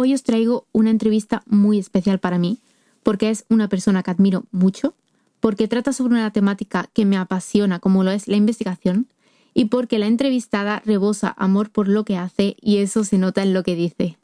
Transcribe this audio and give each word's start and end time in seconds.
Hoy 0.00 0.14
os 0.14 0.22
traigo 0.22 0.64
una 0.70 0.90
entrevista 0.90 1.42
muy 1.46 1.76
especial 1.76 2.20
para 2.20 2.38
mí, 2.38 2.58
porque 3.02 3.30
es 3.30 3.44
una 3.48 3.68
persona 3.68 4.04
que 4.04 4.12
admiro 4.12 4.44
mucho, 4.52 4.94
porque 5.40 5.66
trata 5.66 5.92
sobre 5.92 6.12
una 6.14 6.32
temática 6.32 6.88
que 6.92 7.04
me 7.04 7.16
apasiona 7.16 7.80
como 7.80 8.04
lo 8.04 8.12
es 8.12 8.28
la 8.28 8.36
investigación, 8.36 9.08
y 9.54 9.64
porque 9.64 9.98
la 9.98 10.06
entrevistada 10.06 10.84
rebosa 10.86 11.34
amor 11.36 11.70
por 11.70 11.88
lo 11.88 12.04
que 12.04 12.16
hace 12.16 12.54
y 12.60 12.76
eso 12.76 13.02
se 13.02 13.18
nota 13.18 13.42
en 13.42 13.52
lo 13.52 13.64
que 13.64 13.74
dice. 13.74 14.16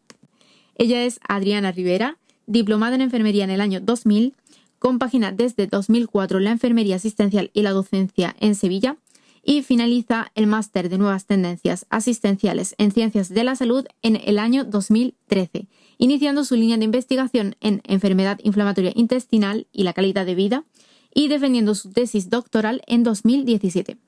Ella 0.76 1.02
es 1.02 1.18
Adriana 1.26 1.72
Rivera, 1.72 2.18
diplomada 2.46 2.94
en 2.94 3.00
enfermería 3.00 3.42
en 3.42 3.50
el 3.50 3.60
año 3.60 3.80
2000, 3.80 4.32
compagina 4.78 5.32
desde 5.32 5.66
2004 5.66 6.38
la 6.38 6.52
enfermería 6.52 6.94
asistencial 6.94 7.50
y 7.52 7.62
la 7.62 7.72
docencia 7.72 8.36
en 8.38 8.54
Sevilla 8.54 8.96
y 9.44 9.62
finaliza 9.62 10.32
el 10.34 10.46
máster 10.46 10.88
de 10.88 10.98
nuevas 10.98 11.26
tendencias 11.26 11.86
asistenciales 11.90 12.74
en 12.78 12.92
ciencias 12.92 13.28
de 13.28 13.44
la 13.44 13.56
salud 13.56 13.84
en 14.02 14.16
el 14.16 14.38
año 14.38 14.64
2013, 14.64 15.68
iniciando 15.98 16.44
su 16.44 16.56
línea 16.56 16.78
de 16.78 16.84
investigación 16.84 17.56
en 17.60 17.82
enfermedad 17.84 18.38
inflamatoria 18.42 18.92
intestinal 18.94 19.66
y 19.70 19.84
la 19.84 19.92
calidad 19.92 20.24
de 20.24 20.34
vida 20.34 20.64
y 21.12 21.28
defendiendo 21.28 21.74
su 21.74 21.92
tesis 21.92 22.30
doctoral 22.30 22.82
en 22.86 23.02
2017. 23.02 23.98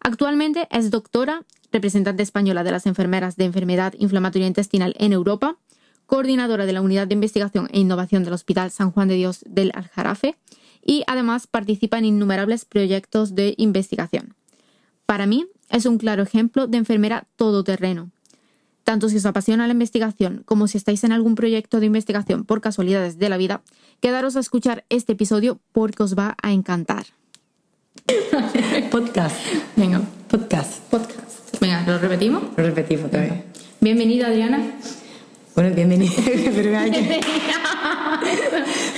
Actualmente 0.00 0.66
es 0.70 0.90
doctora, 0.90 1.44
representante 1.70 2.22
española 2.22 2.64
de 2.64 2.72
las 2.72 2.86
enfermeras 2.86 3.36
de 3.36 3.44
enfermedad 3.44 3.94
inflamatoria 3.98 4.48
intestinal 4.48 4.94
en 4.98 5.12
Europa, 5.12 5.58
coordinadora 6.06 6.66
de 6.66 6.72
la 6.72 6.82
Unidad 6.82 7.06
de 7.06 7.14
Investigación 7.14 7.68
e 7.72 7.78
Innovación 7.78 8.24
del 8.24 8.32
Hospital 8.32 8.70
San 8.70 8.90
Juan 8.90 9.08
de 9.08 9.14
Dios 9.14 9.44
del 9.46 9.70
Aljarafe 9.74 10.36
y 10.84 11.04
además 11.06 11.46
participa 11.46 11.98
en 11.98 12.06
innumerables 12.06 12.64
proyectos 12.64 13.34
de 13.34 13.54
investigación. 13.56 14.34
Para 15.06 15.26
mí 15.26 15.46
es 15.70 15.86
un 15.86 15.98
claro 15.98 16.22
ejemplo 16.22 16.66
de 16.66 16.78
enfermera 16.78 17.26
todoterreno. 17.36 18.10
Tanto 18.84 19.08
si 19.08 19.16
os 19.16 19.26
apasiona 19.26 19.66
la 19.66 19.72
investigación 19.72 20.42
como 20.44 20.66
si 20.66 20.76
estáis 20.76 21.04
en 21.04 21.12
algún 21.12 21.34
proyecto 21.34 21.80
de 21.80 21.86
investigación 21.86 22.44
por 22.44 22.60
casualidades 22.60 23.18
de 23.18 23.28
la 23.28 23.36
vida, 23.36 23.62
quedaros 24.00 24.36
a 24.36 24.40
escuchar 24.40 24.84
este 24.88 25.12
episodio 25.12 25.60
porque 25.72 26.02
os 26.02 26.16
va 26.16 26.36
a 26.42 26.52
encantar. 26.52 27.06
Podcast. 28.90 29.36
Venga, 29.76 30.00
Podcast. 30.28 30.80
podcast. 30.90 31.60
Venga, 31.60 31.84
¿lo 31.86 31.98
repetimos? 31.98 32.42
Lo 32.56 32.64
repetimos 32.64 33.10
vez. 33.10 33.32
Bienvenida, 33.80 34.26
Adriana. 34.28 34.60
Bueno, 35.54 35.74
bienvenido. 35.74 36.12
Pero 36.24 36.78
hay 36.78 36.90
que... 36.90 37.20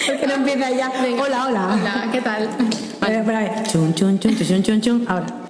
¿Por 0.06 0.20
qué 0.20 0.26
no 0.26 0.34
empieza 0.34 0.70
ya? 0.70 0.92
Hola, 1.20 1.46
hola. 1.46 1.74
Hola, 1.74 2.08
¿qué 2.12 2.20
tal? 2.20 2.48
A 3.00 3.08
ver, 3.08 3.18
espera, 3.18 3.38
a 3.38 3.42
ver. 3.42 3.62
Chun, 3.64 3.94
chun, 3.94 4.18
chun, 4.18 4.36
chun, 4.36 4.62
chun, 4.62 4.80
chun. 4.80 5.04
Ahora. 5.08 5.43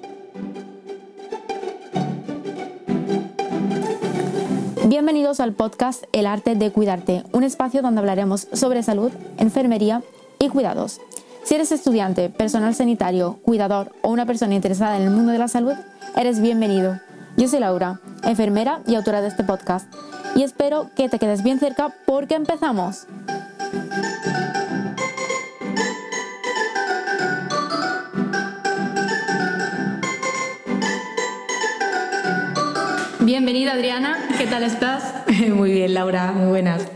Bienvenidos 4.87 5.41
al 5.41 5.55
podcast 5.55 6.05
El 6.13 6.27
arte 6.27 6.57
de 6.57 6.71
cuidarte, 6.71 7.25
un 7.33 7.43
espacio 7.43 7.81
donde 7.81 8.01
hablaremos 8.01 8.49
sobre 8.53 8.83
salud, 8.83 9.11
enfermería 9.39 10.03
y 10.39 10.51
cuidados. 10.51 11.01
Si 11.43 11.55
eres 11.55 11.73
estudiante, 11.73 12.29
personal 12.29 12.75
sanitario, 12.75 13.39
cuidador 13.43 13.93
o 14.03 14.11
una 14.11 14.27
persona 14.27 14.55
interesada 14.55 14.99
en 14.99 15.05
el 15.05 15.11
mundo 15.11 15.33
de 15.33 15.39
la 15.39 15.49
salud, 15.49 15.73
eres 16.17 16.39
bienvenido. 16.39 17.01
Yo 17.39 17.49
soy 17.49 17.61
Laura, 17.61 18.01
enfermera 18.25 18.83
y 18.87 18.95
autora 18.95 19.23
de 19.23 19.29
este 19.29 19.43
podcast, 19.43 19.91
y 20.37 20.43
espero 20.43 20.91
que 20.95 21.09
te 21.09 21.19
quedes 21.19 21.43
bien 21.43 21.59
cerca 21.59 21.95
porque 22.05 22.35
empezamos. 22.35 23.07
Bienvenida 33.25 33.72
Adriana, 33.72 34.28
¿qué 34.36 34.47
tal 34.47 34.64
estás? 34.64 35.14
Muy 35.48 35.72
bien, 35.72 35.94
Laura. 35.94 36.33
Muy 36.33 36.48
buenas. 36.48 36.86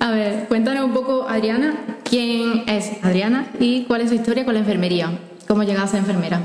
A 0.00 0.10
ver, 0.10 0.46
cuéntanos 0.48 0.84
un 0.84 0.92
poco, 0.92 1.28
Adriana, 1.28 1.76
quién 2.02 2.64
es 2.66 2.90
Adriana 3.04 3.46
y 3.60 3.84
cuál 3.84 4.00
es 4.00 4.08
su 4.08 4.16
historia 4.16 4.44
con 4.44 4.54
la 4.54 4.60
enfermería. 4.60 5.16
¿Cómo 5.46 5.62
llegaste 5.62 5.96
a 5.96 6.00
ser 6.00 6.00
enfermera? 6.00 6.40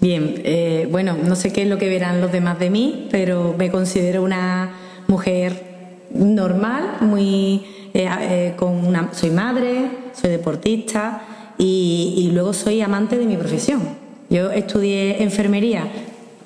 Bien, 0.00 0.40
eh, 0.44 0.88
bueno, 0.90 1.14
no 1.22 1.36
sé 1.36 1.52
qué 1.52 1.64
es 1.64 1.68
lo 1.68 1.76
que 1.76 1.90
verán 1.90 2.22
los 2.22 2.32
demás 2.32 2.58
de 2.58 2.70
mí, 2.70 3.08
pero 3.10 3.54
me 3.58 3.70
considero 3.70 4.22
una 4.22 4.70
mujer 5.08 6.06
normal, 6.14 6.96
muy 7.02 7.66
eh, 7.92 8.08
eh, 8.20 8.54
con 8.56 8.86
una, 8.86 9.12
soy 9.12 9.28
madre, 9.28 9.90
soy 10.18 10.30
deportista 10.30 11.20
y, 11.58 12.14
y 12.16 12.30
luego 12.30 12.54
soy 12.54 12.80
amante 12.80 13.18
de 13.18 13.26
mi 13.26 13.36
profesión. 13.36 13.82
Yo 14.30 14.50
estudié 14.52 15.22
enfermería 15.22 15.84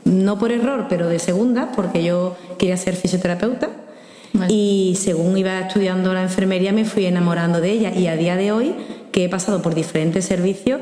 no 0.05 0.39
por 0.39 0.53
error, 0.53 0.87
pero 0.89 1.09
de 1.09 1.19
segunda, 1.19 1.73
porque 1.75 2.03
yo 2.03 2.37
quería 2.59 2.77
ser 2.77 2.97
fisioterapeuta. 2.97 3.71
Y 4.49 4.97
según 4.99 5.37
iba 5.37 5.61
estudiando 5.61 6.15
la 6.15 6.23
enfermería 6.23 6.73
me 6.73 6.87
fui 6.87 7.05
enamorando 7.05 7.61
de 7.61 7.71
ella 7.71 7.95
y 7.95 8.07
a 8.07 8.17
día 8.17 8.37
de 8.37 8.51
hoy, 8.51 8.75
que 9.13 9.25
he 9.25 9.29
pasado 9.29 9.61
por 9.61 9.75
diferentes 9.75 10.25
servicios, 10.25 10.81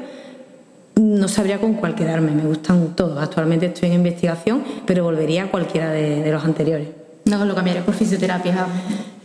no 0.94 1.28
sabría 1.28 1.59
con 1.59 1.75
cuál 1.75 1.94
quedarme. 1.94 2.30
Me 2.30 2.44
gustan 2.44 2.94
todos. 2.94 3.20
Actualmente 3.20 3.66
estoy 3.66 3.88
en 3.88 3.94
investigación, 3.97 4.62
pero 4.86 5.03
volvería 5.04 5.44
a 5.44 5.50
cualquiera 5.50 5.91
de, 5.91 6.22
de 6.22 6.30
los 6.30 6.44
anteriores. 6.44 6.88
No 7.25 7.44
lo 7.44 7.54
cambiaré 7.54 7.80
por 7.82 7.94
fisioterapia. 7.94 8.66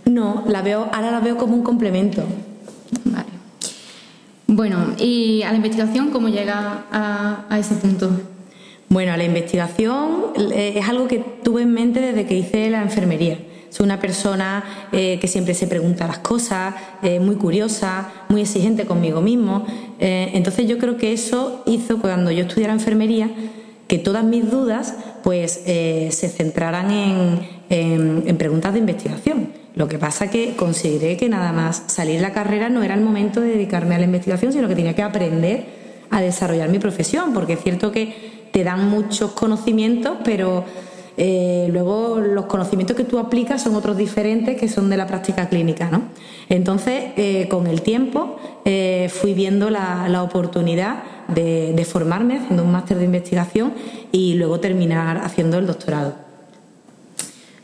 No, 0.06 0.44
la 0.48 0.62
veo, 0.62 0.90
ahora 0.92 1.12
la 1.12 1.20
veo 1.20 1.38
como 1.38 1.56
un 1.56 1.64
complemento. 1.64 2.24
Vale. 3.06 3.26
Bueno, 4.48 4.94
y 4.98 5.44
a 5.44 5.52
la 5.52 5.58
investigación, 5.58 6.12
¿cómo 6.12 6.30
llega 6.30 6.86
a, 6.92 7.46
a 7.50 7.60
ese 7.60 7.76
punto? 7.76 8.10
Bueno, 8.90 9.18
la 9.18 9.24
investigación 9.24 10.34
eh, 10.54 10.74
es 10.78 10.88
algo 10.88 11.08
que 11.08 11.20
tuve 11.44 11.64
en 11.64 11.72
mente 11.74 12.00
desde 12.02 12.26
que 12.26 12.36
hice 12.38 12.70
la 12.70 12.82
enfermería. 12.82 13.38
Soy 13.70 13.86
una 13.86 14.00
persona 14.00 14.64
eh, 14.92 15.18
que 15.20 15.28
siempre 15.28 15.54
se 15.54 15.68
pregunta 15.68 16.08
las 16.08 16.20
cosas, 16.20 16.76
eh, 17.02 17.20
muy 17.20 17.36
curiosa, 17.36 18.10
muy 18.30 18.42
exigente 18.42 18.86
conmigo 18.86 19.22
mismo. 19.22 19.66
Entonces 20.00 20.68
yo 20.68 20.78
creo 20.78 20.98
que 20.98 21.12
eso 21.14 21.64
hizo 21.66 22.00
cuando 22.00 22.32
yo 22.32 22.44
estudiara 22.44 22.74
enfermería 22.74 23.30
que 23.88 23.98
todas 23.98 24.24
mis 24.24 24.50
dudas 24.50 24.96
pues 25.24 25.52
se 25.66 26.30
centraran 26.30 26.92
en, 26.92 27.40
en- 27.70 28.24
en 28.28 28.38
preguntas 28.38 28.74
de 28.74 28.80
investigación. 28.80 29.50
Lo 29.76 29.88
que 29.90 29.98
pasa 30.00 30.30
que 30.30 30.56
consideré 30.56 31.18
que 31.18 31.28
nada 31.28 31.52
más 31.52 31.84
salir 31.88 32.16
de 32.18 32.22
la 32.22 32.32
carrera 32.34 32.70
no 32.70 32.82
era 32.84 32.94
el 32.94 33.02
momento 33.02 33.42
de 33.42 33.50
dedicarme 33.50 33.96
a 33.96 34.00
la 34.00 34.06
investigación, 34.06 34.54
sino 34.54 34.68
que 34.70 34.76
tenía 34.76 34.96
que 34.96 35.02
aprender 35.04 35.66
a 36.12 36.22
desarrollar 36.22 36.70
mi 36.70 36.80
profesión, 36.80 37.34
porque 37.34 37.54
es 37.54 37.62
cierto 37.64 37.92
que 37.92 38.35
te 38.56 38.64
dan 38.64 38.90
muchos 38.90 39.32
conocimientos, 39.32 40.16
pero 40.24 40.64
eh, 41.18 41.68
luego 41.74 42.22
los 42.22 42.46
conocimientos 42.46 42.96
que 42.96 43.04
tú 43.04 43.20
aplicas 43.20 43.62
son 43.62 43.76
otros 43.76 43.98
diferentes 43.98 44.58
que 44.58 44.70
son 44.70 44.90
de 44.90 44.96
la 44.96 45.06
práctica 45.06 45.50
clínica, 45.50 45.90
¿no? 45.92 46.04
Entonces, 46.48 47.12
eh, 47.18 47.50
con 47.50 47.68
el 47.68 47.82
tiempo 47.82 48.38
eh, 48.64 49.12
fui 49.12 49.34
viendo 49.34 49.70
la, 49.70 50.08
la 50.08 50.24
oportunidad 50.24 51.04
de, 51.28 51.74
de 51.74 51.84
formarme 51.84 52.38
haciendo 52.38 52.64
un 52.64 52.72
máster 52.72 52.98
de 52.98 53.04
investigación 53.04 53.74
y 54.14 54.36
luego 54.36 54.62
terminar 54.62 55.18
haciendo 55.18 55.58
el 55.58 55.68
doctorado. 55.68 56.14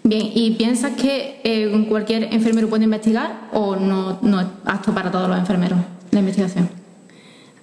Bien, 0.03 0.29
¿y 0.35 0.55
piensas 0.55 0.91
que 0.97 1.85
cualquier 1.87 2.33
enfermero 2.33 2.67
puede 2.67 2.83
investigar 2.83 3.47
o 3.53 3.77
no, 3.77 4.19
no 4.23 4.41
es 4.41 4.47
apto 4.65 4.93
para 4.93 5.09
todos 5.09 5.29
los 5.29 5.39
enfermeros 5.39 5.79
la 6.09 6.19
investigación? 6.19 6.69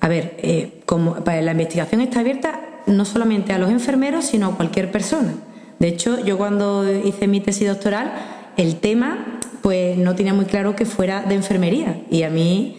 A 0.01 0.09
ver, 0.09 0.81
como 0.87 1.17
para 1.17 1.43
la 1.43 1.51
investigación 1.51 2.01
está 2.01 2.21
abierta 2.21 2.68
no 2.89 3.05
solamente 3.05 3.53
a 3.53 3.59
los 3.59 3.71
enfermeros, 3.71 4.25
sino 4.27 4.49
a 4.49 4.57
cualquier 4.57 4.91
persona. 4.91 5.35
De 5.79 5.89
hecho, 5.89 6.25
yo 6.25 6.37
cuando 6.39 6.85
hice 6.93 7.29
mi 7.29 7.41
tesis 7.41 7.69
doctoral, 7.69 8.13
el 8.57 8.77
tema 8.77 9.39
pues 9.63 9.97
no 9.99 10.15
tenía 10.15 10.35
muy 10.35 10.47
claro 10.47 10.75
que 10.75 10.85
fuera 10.85 11.23
de 11.23 11.35
enfermería. 11.35 12.01
Y 12.11 12.23
a 12.23 12.31
mí 12.31 12.77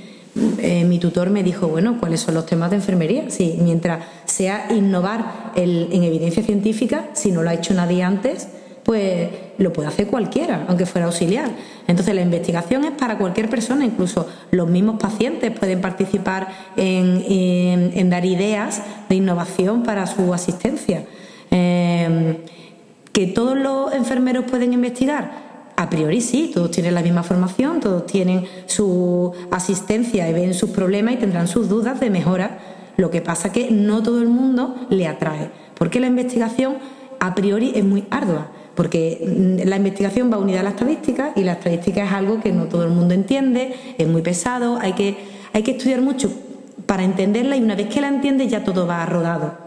eh, 0.59 0.85
mi 0.85 0.99
tutor 0.99 1.29
me 1.29 1.43
dijo, 1.43 1.67
bueno, 1.67 1.97
¿cuáles 1.99 2.21
son 2.21 2.35
los 2.35 2.45
temas 2.45 2.69
de 2.69 2.77
enfermería? 2.77 3.29
Sí, 3.29 3.57
mientras 3.61 4.03
sea 4.25 4.67
innovar 4.71 5.51
en 5.55 6.03
evidencia 6.03 6.43
científica, 6.43 7.09
si 7.13 7.31
no 7.31 7.41
lo 7.41 7.49
ha 7.49 7.53
hecho 7.53 7.73
nadie 7.73 8.03
antes, 8.03 8.47
pues 8.83 9.29
lo 9.57 9.71
puede 9.71 9.89
hacer 9.89 10.07
cualquiera, 10.07 10.65
aunque 10.67 10.85
fuera 10.85 11.07
auxiliar. 11.07 11.49
Entonces 11.87 12.15
la 12.15 12.21
investigación 12.21 12.85
es 12.85 12.91
para 12.91 13.17
cualquier 13.17 13.49
persona, 13.49 13.85
incluso 13.85 14.27
los 14.51 14.67
mismos 14.69 14.99
pacientes 14.99 15.51
pueden 15.51 15.81
participar 15.81 16.47
en 16.75 18.09
dar 18.09 18.25
ideas 18.25 18.81
de 19.09 19.15
innovación 19.15 19.83
para 19.83 20.07
su 20.07 20.33
asistencia. 20.33 21.03
Eh, 21.51 22.37
¿Que 23.11 23.27
todos 23.27 23.57
los 23.57 23.93
enfermeros 23.93 24.45
pueden 24.45 24.71
investigar? 24.71 25.49
A 25.75 25.89
priori 25.89 26.21
sí, 26.21 26.51
todos 26.53 26.71
tienen 26.71 26.93
la 26.93 27.01
misma 27.01 27.23
formación, 27.23 27.79
todos 27.79 28.05
tienen 28.05 28.45
su 28.67 29.33
asistencia 29.49 30.29
y 30.29 30.33
ven 30.33 30.53
sus 30.53 30.69
problemas 30.69 31.15
y 31.15 31.17
tendrán 31.17 31.47
sus 31.47 31.67
dudas 31.67 31.99
de 31.99 32.09
mejora. 32.09 32.59
Lo 32.97 33.09
que 33.09 33.21
pasa 33.21 33.51
que 33.51 33.71
no 33.71 34.03
todo 34.03 34.21
el 34.21 34.27
mundo 34.27 34.75
le 34.89 35.07
atrae, 35.07 35.49
porque 35.75 35.99
la 35.99 36.07
investigación 36.07 36.77
a 37.19 37.33
priori 37.33 37.71
es 37.75 37.83
muy 37.83 38.05
ardua, 38.11 38.51
porque 38.75 39.25
mm, 39.25 39.67
la 39.67 39.77
investigación 39.77 40.31
va 40.31 40.37
unida 40.37 40.59
a 40.59 40.63
la 40.63 40.71
estadística 40.71 41.31
y 41.35 41.43
la 41.43 41.53
estadística 41.53 42.03
es 42.03 42.11
algo 42.11 42.41
que 42.41 42.51
no 42.51 42.65
todo 42.65 42.83
el 42.83 42.91
mundo 42.91 43.13
entiende, 43.13 43.73
es 43.97 44.07
muy 44.07 44.21
pesado, 44.21 44.77
hay 44.81 44.93
que, 44.93 45.17
hay 45.53 45.63
que 45.63 45.71
estudiar 45.71 46.01
mucho 46.01 46.29
para 46.85 47.03
entenderla 47.03 47.57
y 47.57 47.63
una 47.63 47.75
vez 47.75 47.87
que 47.87 48.01
la 48.01 48.07
entiendes 48.07 48.49
ya 48.49 48.63
todo 48.63 48.87
va 48.87 49.05
rodado. 49.05 49.57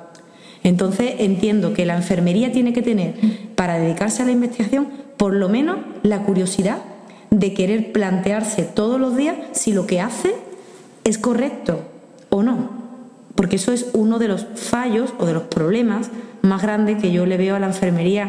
Entonces 0.63 1.15
entiendo 1.19 1.75
que 1.75 1.87
la 1.87 1.97
enfermería 1.97 2.53
tiene 2.53 2.73
que 2.73 2.83
tener, 2.83 3.15
para 3.57 3.79
dedicarse 3.79 4.23
a 4.23 4.27
la 4.27 4.33
investigación, 4.33 4.89
por 5.17 5.35
lo 5.35 5.49
menos 5.49 5.79
la 6.03 6.23
curiosidad 6.23 6.79
de 7.31 7.55
querer 7.55 7.93
plantearse 7.93 8.63
todos 8.63 9.01
los 9.01 9.17
días 9.17 9.37
si 9.53 9.73
lo 9.73 9.87
que 9.87 10.01
hace 10.01 10.35
es 11.05 11.19
correcto 11.19 11.81
o 12.31 12.43
no. 12.43 12.71
Porque 13.35 13.57
eso 13.57 13.73
es 13.73 13.87
uno 13.93 14.19
de 14.19 14.29
los 14.29 14.47
fallos 14.55 15.15
o 15.19 15.27
de 15.27 15.33
los 15.33 15.45
problemas 15.45 16.11
más 16.43 16.63
grandes 16.63 17.01
que 17.01 17.13
yo 17.13 17.27
le 17.27 17.39
veo 17.39 17.57
a 17.57 17.59
la 17.59 17.67
enfermería 17.67 18.29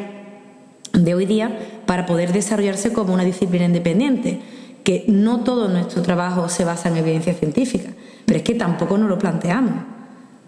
de 0.94 1.16
hoy 1.16 1.26
día 1.26 1.52
para 1.86 2.06
poder 2.06 2.32
desarrollarse 2.32 2.94
como 2.94 3.14
una 3.14 3.26
disciplina 3.26 3.66
independiente. 3.66 4.40
Que 4.84 5.06
no 5.08 5.42
todo 5.42 5.70
nuestro 5.70 6.02
trabajo 6.02 6.50
se 6.50 6.66
basa 6.66 6.90
en 6.90 6.98
evidencia 6.98 7.34
científica, 7.34 7.90
pero 8.26 8.38
es 8.38 8.44
que 8.44 8.56
tampoco 8.56 8.98
nos 8.98 9.10
lo 9.10 9.18
planteamos. 9.18 9.74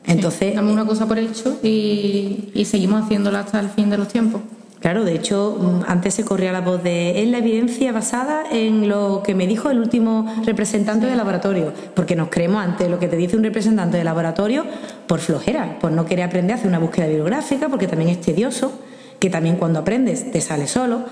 Entonces. 0.06 0.56
damos 0.56 0.74
una 0.74 0.86
cosa 0.86 1.08
por 1.08 1.18
hecho 1.18 1.60
y, 1.64 2.52
y 2.54 2.66
seguimos 2.66 3.04
haciéndola 3.04 3.40
hasta 3.40 3.60
el 3.60 3.70
fin 3.70 3.90
de 3.90 3.98
los 3.98 4.08
tiempos. 4.08 4.42
Claro, 4.86 5.04
de 5.04 5.16
hecho, 5.16 5.58
mm, 5.60 5.90
antes 5.90 6.14
se 6.14 6.24
corría 6.24 6.52
la 6.52 6.62
voz 6.62 6.84
de 6.84 7.24
es 7.24 7.28
la 7.30 7.40
evidencia 7.40 7.92
basada 7.92 8.44
en 8.52 8.88
lo 8.88 9.24
que 9.26 9.34
me 9.34 9.48
dijo 9.48 9.72
el 9.72 9.80
último 9.80 10.32
representante 10.46 11.08
del 11.08 11.18
laboratorio, 11.18 11.74
porque 11.96 12.16
nos 12.16 12.30
creemos 12.30 12.64
ante 12.64 12.88
lo 12.88 13.00
que 13.00 13.08
te 13.08 13.16
dice 13.16 13.36
un 13.36 13.44
representante 13.44 13.98
del 13.98 14.06
laboratorio 14.06 14.64
por 15.08 15.22
flojera, 15.22 15.80
por 15.80 15.92
no 15.92 16.06
querer 16.06 16.26
aprender 16.26 16.52
a 16.52 16.56
hacer 16.60 16.68
una 16.68 16.78
búsqueda 16.78 17.08
bibliográfica, 17.08 17.68
porque 17.68 17.88
también 17.88 18.12
es 18.12 18.22
tedioso, 18.22 18.74
que 19.20 19.32
también 19.32 19.56
cuando 19.56 19.80
aprendes 19.80 20.32
te 20.32 20.40
sale 20.40 20.68
solo, 20.68 21.06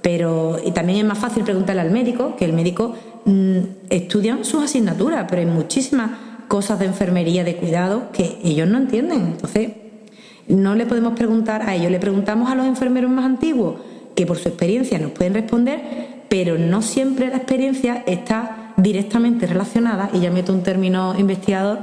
pero 0.00 0.58
y 0.64 0.70
también 0.70 1.00
es 1.00 1.04
más 1.04 1.18
fácil 1.18 1.44
preguntarle 1.44 1.82
al 1.82 1.90
médico, 1.90 2.34
que 2.34 2.46
el 2.46 2.54
médico 2.54 2.94
mm, 3.24 3.58
estudia 3.90 4.38
sus 4.42 4.62
asignaturas, 4.62 5.26
pero 5.28 5.40
hay 5.40 5.46
muchísimas 5.46 6.10
cosas 6.48 6.78
de 6.78 6.86
enfermería, 6.86 7.44
de 7.44 7.56
cuidado, 7.56 8.10
que 8.12 8.38
ellos 8.42 8.68
no 8.68 8.78
entienden. 8.78 9.20
Entonces, 9.20 9.70
no 10.48 10.74
le 10.74 10.86
podemos 10.86 11.14
preguntar 11.14 11.62
a 11.68 11.74
ellos, 11.74 11.90
le 11.90 12.00
preguntamos 12.00 12.50
a 12.50 12.54
los 12.54 12.66
enfermeros 12.66 13.10
más 13.10 13.24
antiguos, 13.24 13.80
que 14.14 14.26
por 14.26 14.38
su 14.38 14.48
experiencia 14.48 14.98
nos 14.98 15.12
pueden 15.12 15.34
responder, 15.34 15.80
pero 16.28 16.58
no 16.58 16.82
siempre 16.82 17.28
la 17.28 17.36
experiencia 17.36 18.02
está 18.06 18.72
directamente 18.76 19.46
relacionada, 19.46 20.10
y 20.12 20.20
ya 20.20 20.30
meto 20.30 20.52
un 20.52 20.62
término 20.62 21.18
investigador, 21.18 21.80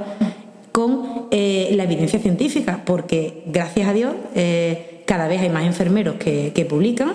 con 0.72 1.28
eh, 1.30 1.70
la 1.72 1.84
evidencia 1.84 2.18
científica, 2.18 2.82
porque 2.84 3.44
gracias 3.46 3.88
a 3.88 3.94
Dios 3.94 4.14
eh, 4.34 4.96
cada 5.06 5.26
vez 5.26 5.40
hay 5.40 5.48
más 5.48 5.64
enfermeros 5.64 6.16
que, 6.16 6.66
publican 6.68 7.14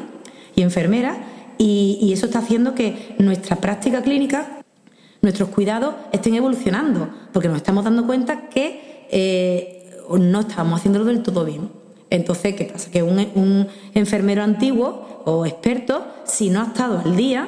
y 0.55 0.63
enfermeras, 0.63 1.17
y, 1.63 2.11
eso 2.11 2.25
está 2.25 2.39
haciendo 2.39 2.73
que 2.73 3.15
nuestra 3.19 3.57
práctica 3.57 4.01
clínica, 4.01 4.63
nuestros 5.21 5.49
cuidados 5.49 5.93
estén 6.11 6.33
evolucionando, 6.33 7.07
porque 7.31 7.47
nos 7.47 7.57
estamos 7.57 7.83
dando 7.83 8.07
cuenta 8.07 8.49
que 8.49 9.07
eh, 9.11 9.99
no 10.09 10.39
estábamos 10.39 10.79
haciéndolo 10.79 11.05
del 11.05 11.21
todo 11.21 11.45
bien. 11.45 11.69
Entonces, 12.09 12.55
¿qué 12.55 12.65
pasa? 12.65 12.89
Que 12.89 13.03
un, 13.03 13.67
enfermero 13.93 14.41
antiguo 14.41 15.21
o 15.25 15.45
experto, 15.45 16.03
si 16.25 16.49
no 16.49 16.61
ha 16.61 16.65
estado 16.65 16.99
al 17.05 17.15
día, 17.15 17.47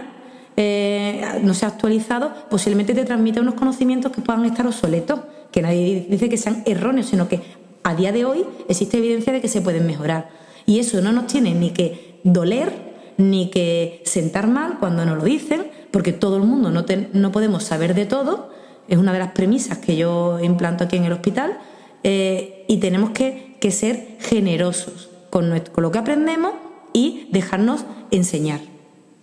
eh, 0.57 1.39
no 1.42 1.56
se 1.56 1.66
ha 1.66 1.69
actualizado, 1.69 2.31
posiblemente 2.51 2.94
te 2.94 3.06
transmite 3.06 3.39
unos 3.39 3.56
conocimientos 3.56 4.12
que 4.12 4.21
puedan 4.21 4.45
estar 4.45 4.68
obsoletos, 4.68 5.21
que 5.51 5.63
nadie 5.63 6.06
dice 6.07 6.30
que 6.30 6.38
sean 6.38 6.62
erróneos, 6.68 7.07
sino 7.07 7.27
que 7.27 7.42
a 7.81 7.95
día 7.95 8.12
de 8.12 8.25
hoy 8.25 8.45
existe 8.69 8.98
evidencia 8.98 9.33
de 9.33 9.42
que 9.42 9.48
se 9.48 9.62
pueden 9.62 9.88
mejorar. 9.88 10.30
Y 10.68 10.77
eso 10.77 11.01
no 11.01 11.12
nos 11.12 11.25
tiene 11.25 11.56
ni 11.56 11.71
que 11.71 12.19
doler 12.24 12.93
ni 13.18 13.50
que 13.50 14.01
sentar 14.06 14.48
mal 14.48 14.77
cuando 14.80 15.06
nos 15.06 15.18
lo 15.18 15.24
dicen, 15.24 15.68
porque 15.92 16.13
todo 16.13 16.38
el 16.38 16.44
mundo 16.44 16.71
no, 16.71 17.31
podemos 17.31 17.63
saber 17.63 17.94
de 17.94 18.06
todo. 18.06 18.50
Es 18.88 18.98
una 18.98 19.13
de 19.13 19.19
las 19.19 19.31
premisas 19.31 19.77
que 19.77 19.95
yo 19.95 20.39
implanto 20.42 20.83
aquí 20.83 20.98
en 20.98 21.06
el 21.06 21.13
hospital 21.13 21.57
eh, 22.04 22.65
y 22.68 22.77
tenemos 22.77 23.12
que, 23.12 23.54
ser 23.71 24.18
generosos 24.19 25.10
con, 25.30 25.50
lo 25.50 25.92
que 25.92 25.98
aprendemos 25.98 26.51
y 26.92 27.30
dejarnos 27.31 27.86
enseñar. 28.12 28.60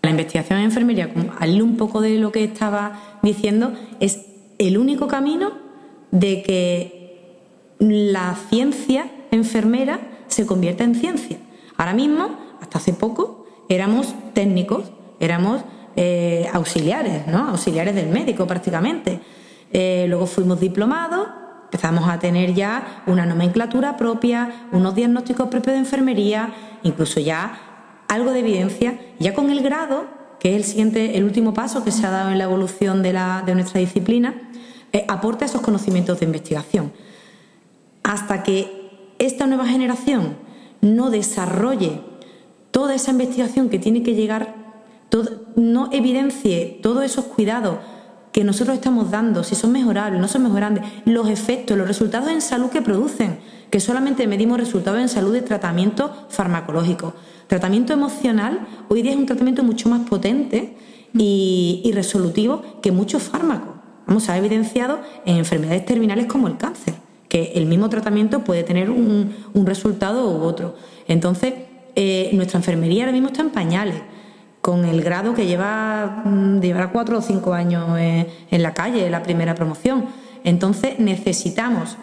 La 0.03 0.11
investigación 0.11 0.61
en 0.61 0.65
enfermería, 0.65 1.13
al 1.39 1.61
un 1.61 1.77
poco 1.77 2.01
de 2.01 2.19
lo 2.19 2.33
que 2.33 2.45
estaba 2.45 3.19
diciendo, 3.23 3.75
es 4.01 4.21
el 4.59 4.79
único 4.79 5.09
camino 5.09 5.53
de 6.11 6.43
que 6.43 7.01
la 7.81 8.35
ciencia 8.49 9.11
enfermera 9.31 10.01
se 10.29 10.47
convierta 10.47 10.85
en 10.85 10.95
ciencia. 10.95 11.39
Ahora 11.77 11.95
mismo, 11.95 12.31
hasta 12.61 12.79
hace 12.79 12.93
poco, 12.93 13.40
éramos 13.75 14.15
técnicos, 14.35 14.93
éramos 15.19 15.63
eh, 15.97 16.49
auxiliares, 16.53 17.27
¿no? 17.27 17.49
auxiliares 17.49 17.95
del 17.95 18.09
médico 18.09 18.47
prácticamente. 18.47 19.21
Eh, 19.73 20.07
luego 20.09 20.27
fuimos 20.27 20.61
diplomados 20.61 21.29
Empezamos 21.71 22.09
a 22.09 22.19
tener 22.19 22.53
ya 22.53 23.05
una 23.07 23.25
nomenclatura 23.27 23.97
propia, 23.97 24.67
unos 24.73 24.97
diagnósticos 24.97 25.47
propios 25.47 25.75
de 25.75 25.79
enfermería, 25.79 26.53
incluso 26.83 27.21
ya 27.21 28.05
algo 28.09 28.33
de 28.33 28.41
evidencia, 28.41 28.99
ya 29.21 29.35
con 29.35 29.51
el 29.51 29.63
grado, 29.63 30.07
que 30.41 30.51
es 30.51 30.57
el 30.57 30.65
siguiente, 30.65 31.17
el 31.17 31.23
último 31.23 31.55
paso 31.55 31.85
que 31.85 31.93
se 31.93 32.05
ha 32.05 32.11
dado 32.11 32.33
en 32.33 32.39
la 32.39 32.45
evolución 32.45 33.05
de, 33.05 33.13
la, 33.13 33.45
de 33.47 33.55
nuestra 33.55 33.79
disciplina, 33.79 34.35
eh, 34.93 35.05
aporta 35.07 35.45
esos 35.45 35.61
conocimientos 35.61 36.19
de 36.19 36.27
investigación. 36.27 36.93
Hasta 38.03 38.43
que 38.43 39.15
esta 39.21 39.47
nueva 39.47 39.69
generación 39.69 40.39
no 40.81 41.11
desarrolle 41.11 42.01
toda 42.71 42.95
esa 42.95 43.11
investigación 43.11 43.69
que 43.69 43.79
tiene 43.79 44.03
que 44.03 44.15
llegar, 44.15 44.55
no 45.57 45.89
evidencie 45.93 46.79
todos 46.83 47.05
esos 47.05 47.25
cuidados 47.25 47.79
que 48.33 48.45
nosotros 48.45 48.77
estamos 48.77 49.11
dando, 49.11 49.43
si 49.43 49.55
son 49.55 49.73
mejorables, 49.73 50.21
no 50.21 50.29
son 50.29 50.45
mejorables, 50.45 50.85
los 51.05 51.29
efectos, 51.29 51.77
los 51.77 51.89
resultados 51.89 52.31
en 52.31 52.41
salud 52.41 52.71
que 52.71 52.81
producen, 52.81 53.41
que 53.71 53.81
solamente 53.81 54.27
medimos 54.27 54.59
resultados 54.59 55.01
en 55.01 55.09
salud 55.09 55.33
de 55.33 55.43
tratamiento 55.43 56.27
farmacológico. 56.29 57.15
Tratamiento 57.49 57.93
emocional 57.93 58.61
hoy 58.89 59.03
día 59.03 59.13
es 59.13 59.19
un 59.19 59.27
tratamiento 59.27 59.65
mucho 59.65 59.89
más 59.89 60.09
potente 60.09 60.77
y, 61.13 61.91
resolutivo 61.93 62.63
que 62.81 62.93
muchos 62.93 63.25
fármacos. 63.25 63.75
Vamos, 64.07 64.25
se 64.25 64.33
ha 64.33 64.39
evidenciado 64.39 65.01
en 65.25 65.37
enfermedades 65.37 65.85
terminales 65.85 66.27
como 66.27 66.47
el 66.47 66.57
cáncer, 66.57 66.95
que 67.29 67.53
el 67.55 67.67
mismo 67.67 67.89
tratamiento 67.89 68.45
puede 68.45 68.63
tener 68.63 68.91
un, 68.91 69.35
resultado 69.67 70.31
u 70.31 70.43
otro. 70.43 70.77
Entonces, 71.09 71.55
eh, 71.95 72.31
nuestra 72.33 72.59
enfermería 72.59 73.05
ahora 73.05 73.13
mismo 73.13 73.29
está 73.29 73.43
en 73.43 73.51
pañales 73.51 73.97
con 74.61 74.85
el 74.85 75.03
grado 75.03 75.35
que 75.35 75.47
lleva, 75.47 76.23
mm, 76.25 76.61
llevará 76.61 76.91
cuatro 76.91 77.19
o 77.19 77.23
cinco 77.23 77.55
años 77.55 77.99
en 77.99 78.63
la 78.63 78.75
calle, 78.75 79.09
la 79.09 79.23
primera 79.23 79.55
promoción. 79.55 80.07
Entonces 80.45 80.99
necesitamos 80.99 81.97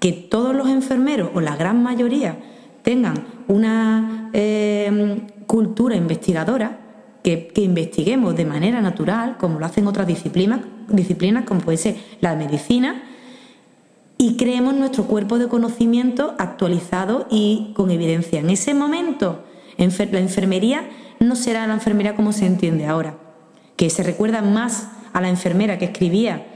que 0.00 0.12
todos 0.12 0.54
los 0.54 0.68
enfermeros, 0.68 1.30
o 1.34 1.40
la 1.40 1.56
gran 1.56 1.82
mayoría, 1.82 2.38
tengan 2.82 3.26
una 3.48 4.30
eh, 4.32 5.20
cultura 5.46 5.94
investigadora, 5.94 6.78
que, 7.22 7.52
investiguemos 7.56 8.34
de 8.34 8.46
manera 8.46 8.80
natural, 8.80 9.36
como 9.36 9.58
lo 9.58 9.66
hacen 9.66 9.86
otras 9.86 10.06
disciplinas, 10.06 10.60
disciplinas 10.88 11.44
como 11.44 11.60
puede 11.60 11.76
ser 11.76 11.96
la 12.20 12.34
medicina, 12.34 13.02
y 14.20 14.36
creemos 14.36 14.74
nuestro 14.74 15.04
cuerpo 15.04 15.38
de 15.38 15.48
conocimiento 15.48 16.34
actualizado 16.36 17.26
y 17.30 17.72
con 17.74 17.90
evidencia. 17.90 18.40
En 18.40 18.50
ese 18.50 18.74
momento, 18.74 19.44
la 19.78 20.18
enfermería 20.18 20.90
no 21.20 21.36
será 21.36 21.66
la 21.66 21.72
enfermera 21.72 22.14
como 22.14 22.32
se 22.32 22.44
entiende 22.44 22.84
ahora, 22.84 23.16
que 23.76 23.88
se 23.88 24.02
recuerda 24.02 24.42
más 24.42 24.88
a 25.14 25.22
la 25.22 25.30
enfermera 25.30 25.78
que 25.78 25.86
escribía 25.86 26.46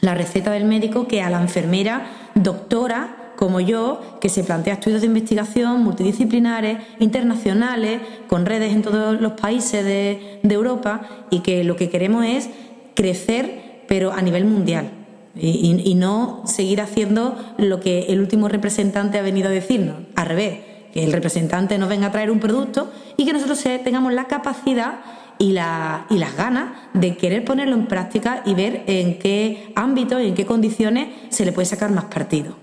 la 0.00 0.14
receta 0.14 0.50
del 0.50 0.64
médico 0.64 1.06
que 1.06 1.20
a 1.20 1.28
la 1.28 1.42
enfermera 1.42 2.06
doctora 2.34 3.34
como 3.36 3.60
yo, 3.60 4.18
que 4.22 4.30
se 4.30 4.42
plantea 4.42 4.72
estudios 4.72 5.02
de 5.02 5.08
investigación 5.08 5.84
multidisciplinares, 5.84 6.78
internacionales, 7.00 8.00
con 8.28 8.46
redes 8.46 8.72
en 8.72 8.80
todos 8.80 9.20
los 9.20 9.32
países 9.32 9.84
de, 9.84 10.40
Europa 10.42 11.02
y 11.28 11.40
que 11.40 11.64
lo 11.64 11.76
que 11.76 11.90
queremos 11.90 12.24
es 12.24 12.48
crecer, 12.94 13.84
pero 13.86 14.10
a 14.10 14.22
nivel 14.22 14.46
mundial. 14.46 14.97
Y, 15.36 15.82
y, 15.84 15.94
no 15.94 16.42
seguir 16.46 16.80
haciendo 16.80 17.36
lo 17.58 17.78
que 17.78 18.06
el 18.08 18.20
último 18.20 18.48
representante 18.48 19.18
ha 19.18 19.22
venido 19.22 19.48
a 19.48 19.52
decirnos. 19.52 19.96
Al 20.16 20.26
revés, 20.26 20.58
que 20.92 21.04
el 21.04 21.12
representante 21.12 21.78
nos 21.78 21.88
venga 21.88 22.08
a 22.08 22.12
traer 22.12 22.30
un 22.30 22.40
producto 22.40 22.90
y 23.16 23.24
que 23.24 23.32
nosotros 23.32 23.62
tengamos 23.84 24.12
la 24.12 24.24
capacidad 24.24 25.00
y, 25.38 25.52
la, 25.52 26.06
y 26.10 26.18
las 26.18 26.36
ganas 26.36 26.72
de 26.94 27.16
querer 27.16 27.44
ponerlo 27.44 27.74
en 27.74 27.86
práctica 27.86 28.42
y 28.44 28.54
ver 28.54 28.84
en 28.86 29.18
qué 29.18 29.72
ámbito 29.76 30.20
y 30.20 30.28
en 30.28 30.34
qué 30.34 30.44
condiciones 30.44 31.08
se 31.30 31.44
le 31.44 31.52
puede 31.52 31.66
sacar 31.66 31.90
más 31.90 32.06
partido. 32.06 32.56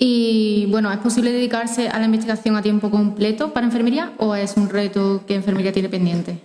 Y 0.00 0.66
bueno, 0.70 0.92
¿es 0.92 0.98
posible 0.98 1.32
dedicarse 1.32 1.88
a 1.88 1.98
la 1.98 2.04
investigación 2.04 2.56
a 2.56 2.62
tiempo 2.62 2.90
completo 2.90 3.52
para 3.52 3.66
enfermería 3.66 4.12
o 4.18 4.34
es 4.34 4.56
un 4.56 4.68
reto 4.68 5.24
que 5.26 5.34
enfermería 5.34 5.72
tiene 5.72 5.88
pendiente? 5.88 6.40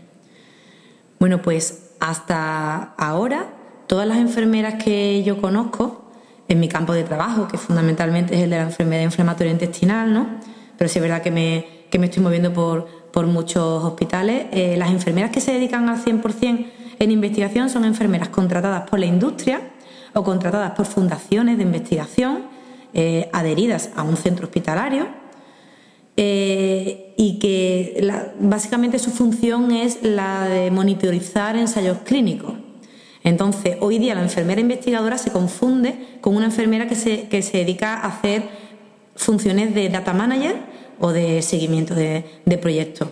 Bueno, 1.19 1.41
pues 1.41 1.91
hasta 1.99 2.95
ahora 2.97 3.52
todas 3.93 4.07
las 4.07 4.17
enfermeras 4.17 4.83
que 4.83 5.21
yo 5.21 5.39
conozco 5.39 6.05
en 6.47 6.59
mi 6.59 6.67
campo 6.67 6.93
de 6.93 7.03
trabajo, 7.03 7.47
que 7.47 7.59
fundamentalmente 7.59 8.33
es 8.33 8.41
el 8.41 8.49
de 8.49 8.55
la 8.55 8.63
enfermedad 8.63 9.03
inflamatoria 9.03 9.53
intestinal, 9.53 10.11
¿no? 10.11 10.25
Pero 10.79 10.89
sí 10.89 10.97
es 10.97 11.03
verdad 11.03 11.21
que 11.21 11.29
me, 11.29 11.67
que 11.91 11.99
me 11.99 12.07
estoy 12.07 12.23
moviendo 12.23 12.51
por, 12.51 12.87
por 13.11 13.27
muchos 13.27 13.83
hospitales. 13.83 14.47
Eh, 14.51 14.77
las 14.79 14.89
enfermeras 14.89 15.29
que 15.29 15.39
se 15.39 15.53
dedican 15.53 15.87
al 15.89 16.03
100% 16.03 16.65
en 16.97 17.11
investigación 17.11 17.69
son 17.69 17.85
enfermeras 17.85 18.29
contratadas 18.29 18.89
por 18.89 18.97
la 18.97 19.05
industria 19.05 19.61
o 20.15 20.23
contratadas 20.23 20.71
por 20.71 20.87
fundaciones 20.87 21.57
de 21.57 21.63
investigación 21.63 22.45
eh, 22.95 23.29
adheridas 23.31 23.91
a 23.95 24.01
un 24.01 24.17
centro 24.17 24.47
hospitalario 24.47 25.05
eh, 26.17 27.13
y 27.15 27.37
que 27.37 28.11
básicamente 28.39 28.97
su 28.97 29.11
función 29.11 29.71
es 29.71 30.01
la 30.01 30.45
de 30.45 30.71
monitorizar 30.71 31.55
ensayos 31.57 31.99
clínicos. 31.99 32.62
Entonces, 33.23 33.77
hoy 33.79 33.99
día 33.99 34.15
la 34.15 34.23
enfermera 34.23 34.59
investigadora 34.59 35.17
se 35.17 35.31
confunde 35.31 35.95
con 36.21 36.35
una 36.35 36.45
enfermera 36.45 36.87
que 36.87 36.95
se, 36.95 37.27
que 37.29 37.41
se 37.41 37.59
dedica 37.59 37.95
a 37.95 38.07
hacer 38.07 38.43
funciones 39.15 39.73
de 39.73 39.89
data 39.89 40.13
manager 40.13 40.55
o 40.99 41.11
de 41.11 41.41
seguimiento 41.41 41.95
de, 41.95 42.23
proyectos. 42.61 43.09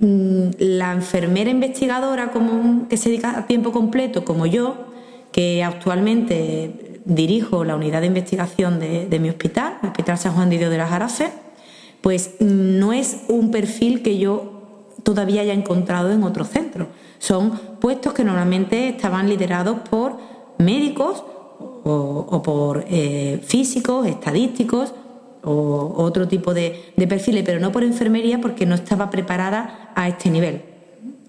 Mm, 0.00 0.50
la 0.58 0.92
enfermera 0.92 1.50
investigadora 1.50 2.30
como, 2.30 2.88
que 2.88 2.96
se 2.96 3.08
dedica 3.08 3.38
a 3.38 3.46
tiempo 3.46 3.72
completo, 3.72 4.24
como 4.24 4.46
yo, 4.46 4.76
que 5.32 5.62
actualmente 5.64 7.00
dirijo 7.04 7.64
la 7.64 7.76
unidad 7.76 8.00
de 8.00 8.06
investigación 8.08 8.78
de, 8.78 9.18
mi 9.18 9.28
hospital, 9.30 9.78
el 9.82 9.88
Hospital 9.88 10.18
San 10.18 10.34
Juan 10.34 10.50
de 10.50 10.58
Dios 10.58 10.70
de 10.70 10.78
las 10.78 10.90
Jarafes, 10.90 11.30
pues 12.00 12.36
no 12.40 12.92
es 12.92 13.22
un 13.28 13.50
perfil 13.50 14.02
que 14.02 14.18
yo 14.18 14.62
todavía 15.02 15.42
haya 15.42 15.54
encontrado 15.54 16.12
en 16.12 16.22
otros 16.22 16.48
centros. 16.48 16.88
Son 17.18 17.50
puestos 17.80 18.12
que 18.12 18.24
normalmente 18.24 18.88
estaban 18.88 19.28
liderados 19.28 19.80
por 19.88 20.16
médicos 20.58 21.24
o, 21.84 22.42
por 22.42 22.84
eh, 22.88 23.40
físicos, 23.44 24.06
estadísticos 24.06 24.92
o 25.42 25.94
otro 25.96 26.28
tipo 26.28 26.52
de, 26.52 26.92
perfiles, 27.08 27.42
pero 27.44 27.60
no 27.60 27.72
por 27.72 27.84
enfermería 27.84 28.40
porque 28.40 28.66
no 28.66 28.74
estaba 28.74 29.10
preparada 29.10 29.92
a 29.94 30.08
este 30.08 30.30
nivel. 30.30 30.62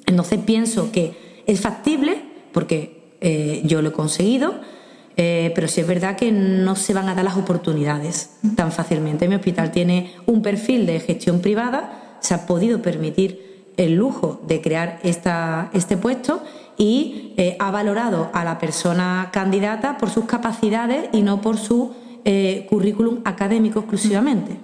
Entonces 0.05 0.39
pienso 0.45 0.91
que 0.91 1.43
es 1.45 1.61
factible 1.61 2.21
porque 2.51 3.15
eh, 3.21 3.61
yo 3.65 3.81
lo 3.81 3.89
he 3.89 3.93
conseguido, 3.93 4.55
eh, 5.17 5.51
pero 5.53 5.67
sí 5.67 5.81
es 5.81 5.87
verdad 5.87 6.15
que 6.15 6.31
no 6.31 6.75
se 6.75 6.93
van 6.93 7.09
a 7.09 7.15
dar 7.15 7.25
las 7.25 7.37
oportunidades 7.37 8.31
tan 8.55 8.71
fácilmente. 8.71 9.27
Mi 9.27 9.35
hospital 9.35 9.71
tiene 9.71 10.13
un 10.25 10.41
perfil 10.41 10.85
de 10.85 10.99
gestión 10.99 11.39
privada, 11.41 12.17
se 12.19 12.33
ha 12.33 12.45
podido 12.45 12.81
permitir 12.81 13.48
el 13.79 13.95
lujo 13.95 14.41
de 14.45 14.61
crear 14.61 14.99
esta, 15.03 15.69
este 15.73 15.95
puesto 15.95 16.43
y 16.77 17.33
eh, 17.37 17.55
ha 17.59 17.71
valorado 17.71 18.29
a 18.33 18.43
la 18.43 18.59
persona 18.59 19.29
candidata 19.31 19.97
por 19.97 20.09
sus 20.09 20.25
capacidades 20.25 21.09
y 21.13 21.21
no 21.21 21.39
por 21.39 21.57
su 21.57 21.93
eh, 22.25 22.67
currículum 22.69 23.21
académico 23.23 23.79
exclusivamente. 23.79 24.57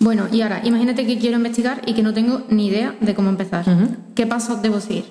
Bueno, 0.00 0.26
y 0.30 0.42
ahora, 0.42 0.60
imagínate 0.64 1.06
que 1.06 1.18
quiero 1.18 1.36
investigar 1.36 1.82
y 1.86 1.94
que 1.94 2.02
no 2.02 2.14
tengo 2.14 2.42
ni 2.48 2.66
idea 2.66 2.94
de 3.00 3.14
cómo 3.14 3.28
empezar. 3.28 3.64
¿Qué 4.14 4.26
pasos 4.26 4.62
debo 4.62 4.80
seguir? 4.80 5.04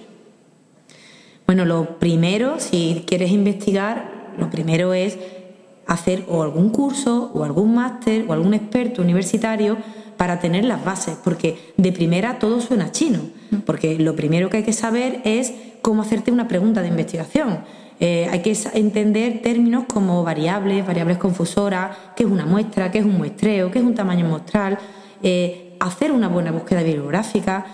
Bueno, 1.46 1.66
lo 1.66 2.00
primero, 2.00 2.60
si 2.60 3.04
quieres 3.06 3.32
investigar, 3.32 4.34
lo 4.38 4.50
primero 4.50 4.94
es 4.94 5.18
hacer 5.86 6.26
o 6.30 6.44
algún 6.44 6.70
curso 6.70 7.32
o 7.34 7.44
algún 7.44 7.76
máster 7.76 8.26
o 8.28 8.34
algún 8.34 8.54
experto 8.54 9.02
universitario 9.02 9.78
para 10.18 10.40
tener 10.40 10.66
las 10.66 10.84
bases, 10.84 11.18
porque 11.24 11.74
de 11.78 11.92
primera 11.92 12.40
todo 12.40 12.60
suena 12.60 12.92
chino, 12.92 13.20
porque 13.66 13.98
lo 14.00 14.16
primero 14.16 14.50
que 14.50 14.58
hay 14.58 14.64
que 14.64 14.74
saber 14.74 15.22
es 15.24 15.54
cómo 15.82 16.02
hacerte 16.02 16.32
una 16.32 16.48
pregunta 16.48 16.82
de 16.82 16.90
investigación. 16.90 17.60
Eh, 18.00 18.28
hay 18.32 18.42
que 18.42 18.56
entender 18.74 19.42
términos 19.42 19.86
como 19.92 20.24
variables, 20.24 20.86
variables 20.86 21.18
confusoras, 21.18 21.98
qué 22.16 22.24
es 22.24 22.30
una 22.30 22.46
muestra, 22.46 22.92
qué 22.92 23.00
es 23.00 23.06
un 23.06 23.18
muestreo, 23.18 23.72
qué 23.72 23.80
es 23.80 23.86
un 23.86 23.96
tamaño 23.96 24.26
muestral, 24.26 24.78
eh, 25.24 25.76
hacer 25.80 26.12
una 26.12 26.28
buena 26.28 26.52
búsqueda 26.52 26.84
bibliográfica, 26.84 27.66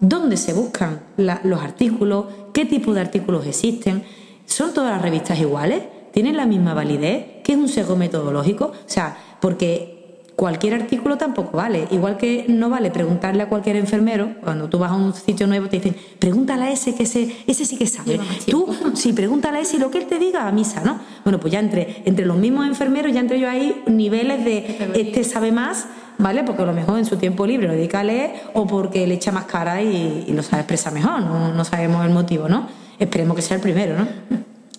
dónde 0.00 0.36
se 0.36 0.52
buscan 0.52 1.00
los 1.16 1.60
artículos, 1.60 2.26
qué 2.52 2.64
tipo 2.64 2.94
de 2.94 3.00
artículos 3.00 3.46
existen. 3.46 4.04
¿Son 4.46 4.72
todas 4.72 4.92
las 4.92 5.02
revistas 5.02 5.38
iguales? 5.38 5.82
¿Tienen 6.12 6.36
la 6.36 6.46
misma 6.46 6.72
validez? 6.72 7.42
¿Qué 7.42 7.52
es 7.52 7.58
un 7.58 7.68
sesgo 7.68 7.96
metodológico? 7.96 8.66
O 8.66 8.74
sea, 8.88 9.16
porque 9.40 9.95
cualquier 10.36 10.74
artículo 10.74 11.16
tampoco 11.16 11.56
vale. 11.56 11.88
Igual 11.90 12.18
que 12.18 12.44
no 12.48 12.68
vale 12.68 12.90
preguntarle 12.90 13.42
a 13.42 13.48
cualquier 13.48 13.76
enfermero, 13.76 14.34
cuando 14.42 14.68
tú 14.68 14.78
vas 14.78 14.92
a 14.92 14.94
un 14.94 15.14
sitio 15.14 15.46
nuevo 15.46 15.68
te 15.68 15.76
dicen, 15.76 15.96
pregúntale 16.18 16.64
a 16.64 16.70
ese 16.70 16.94
que 16.94 17.04
ese, 17.04 17.34
ese 17.46 17.64
sí 17.64 17.76
que 17.76 17.86
sabe. 17.86 18.20
Tú, 18.48 18.68
sí, 18.94 19.14
pregúntale 19.14 19.58
a 19.58 19.60
ese 19.62 19.78
y 19.78 19.80
lo 19.80 19.90
que 19.90 19.98
él 19.98 20.06
te 20.06 20.18
diga 20.18 20.46
a 20.46 20.52
misa, 20.52 20.82
¿no? 20.84 21.00
Bueno, 21.24 21.40
pues 21.40 21.52
ya 21.52 21.58
entre, 21.58 22.02
entre 22.04 22.26
los 22.26 22.36
mismos 22.36 22.66
enfermeros, 22.66 23.12
ya 23.12 23.20
entre 23.20 23.38
ellos 23.38 23.48
hay 23.48 23.82
niveles 23.86 24.44
de 24.44 24.92
este 24.94 25.24
sabe 25.24 25.52
más, 25.52 25.86
¿vale? 26.18 26.44
Porque 26.44 26.62
a 26.62 26.66
lo 26.66 26.74
mejor 26.74 26.98
en 26.98 27.06
su 27.06 27.16
tiempo 27.16 27.46
libre 27.46 27.66
lo 27.66 27.72
dedica 27.72 28.00
a 28.00 28.04
leer 28.04 28.34
o 28.52 28.66
porque 28.66 29.06
le 29.06 29.14
echa 29.14 29.32
más 29.32 29.46
cara 29.46 29.80
y, 29.80 30.26
lo 30.28 30.42
sabe 30.42 30.60
expresar 30.60 30.92
mejor, 30.92 31.22
no, 31.22 31.54
no 31.54 31.64
sabemos 31.64 32.04
el 32.04 32.12
motivo, 32.12 32.46
¿no? 32.46 32.68
Esperemos 32.98 33.36
que 33.36 33.42
sea 33.42 33.56
el 33.56 33.62
primero, 33.62 33.98
¿no? 33.98 34.06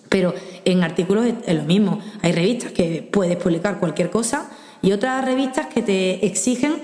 Pero 0.08 0.34
en 0.64 0.82
artículos 0.84 1.26
es 1.44 1.54
lo 1.54 1.64
mismo. 1.64 1.98
Hay 2.22 2.32
revistas 2.32 2.72
que 2.72 3.06
puedes 3.12 3.36
publicar 3.36 3.78
cualquier 3.78 4.08
cosa 4.08 4.48
y 4.82 4.92
otras 4.92 5.24
revistas 5.24 5.66
que 5.66 5.82
te 5.82 6.26
exigen 6.26 6.74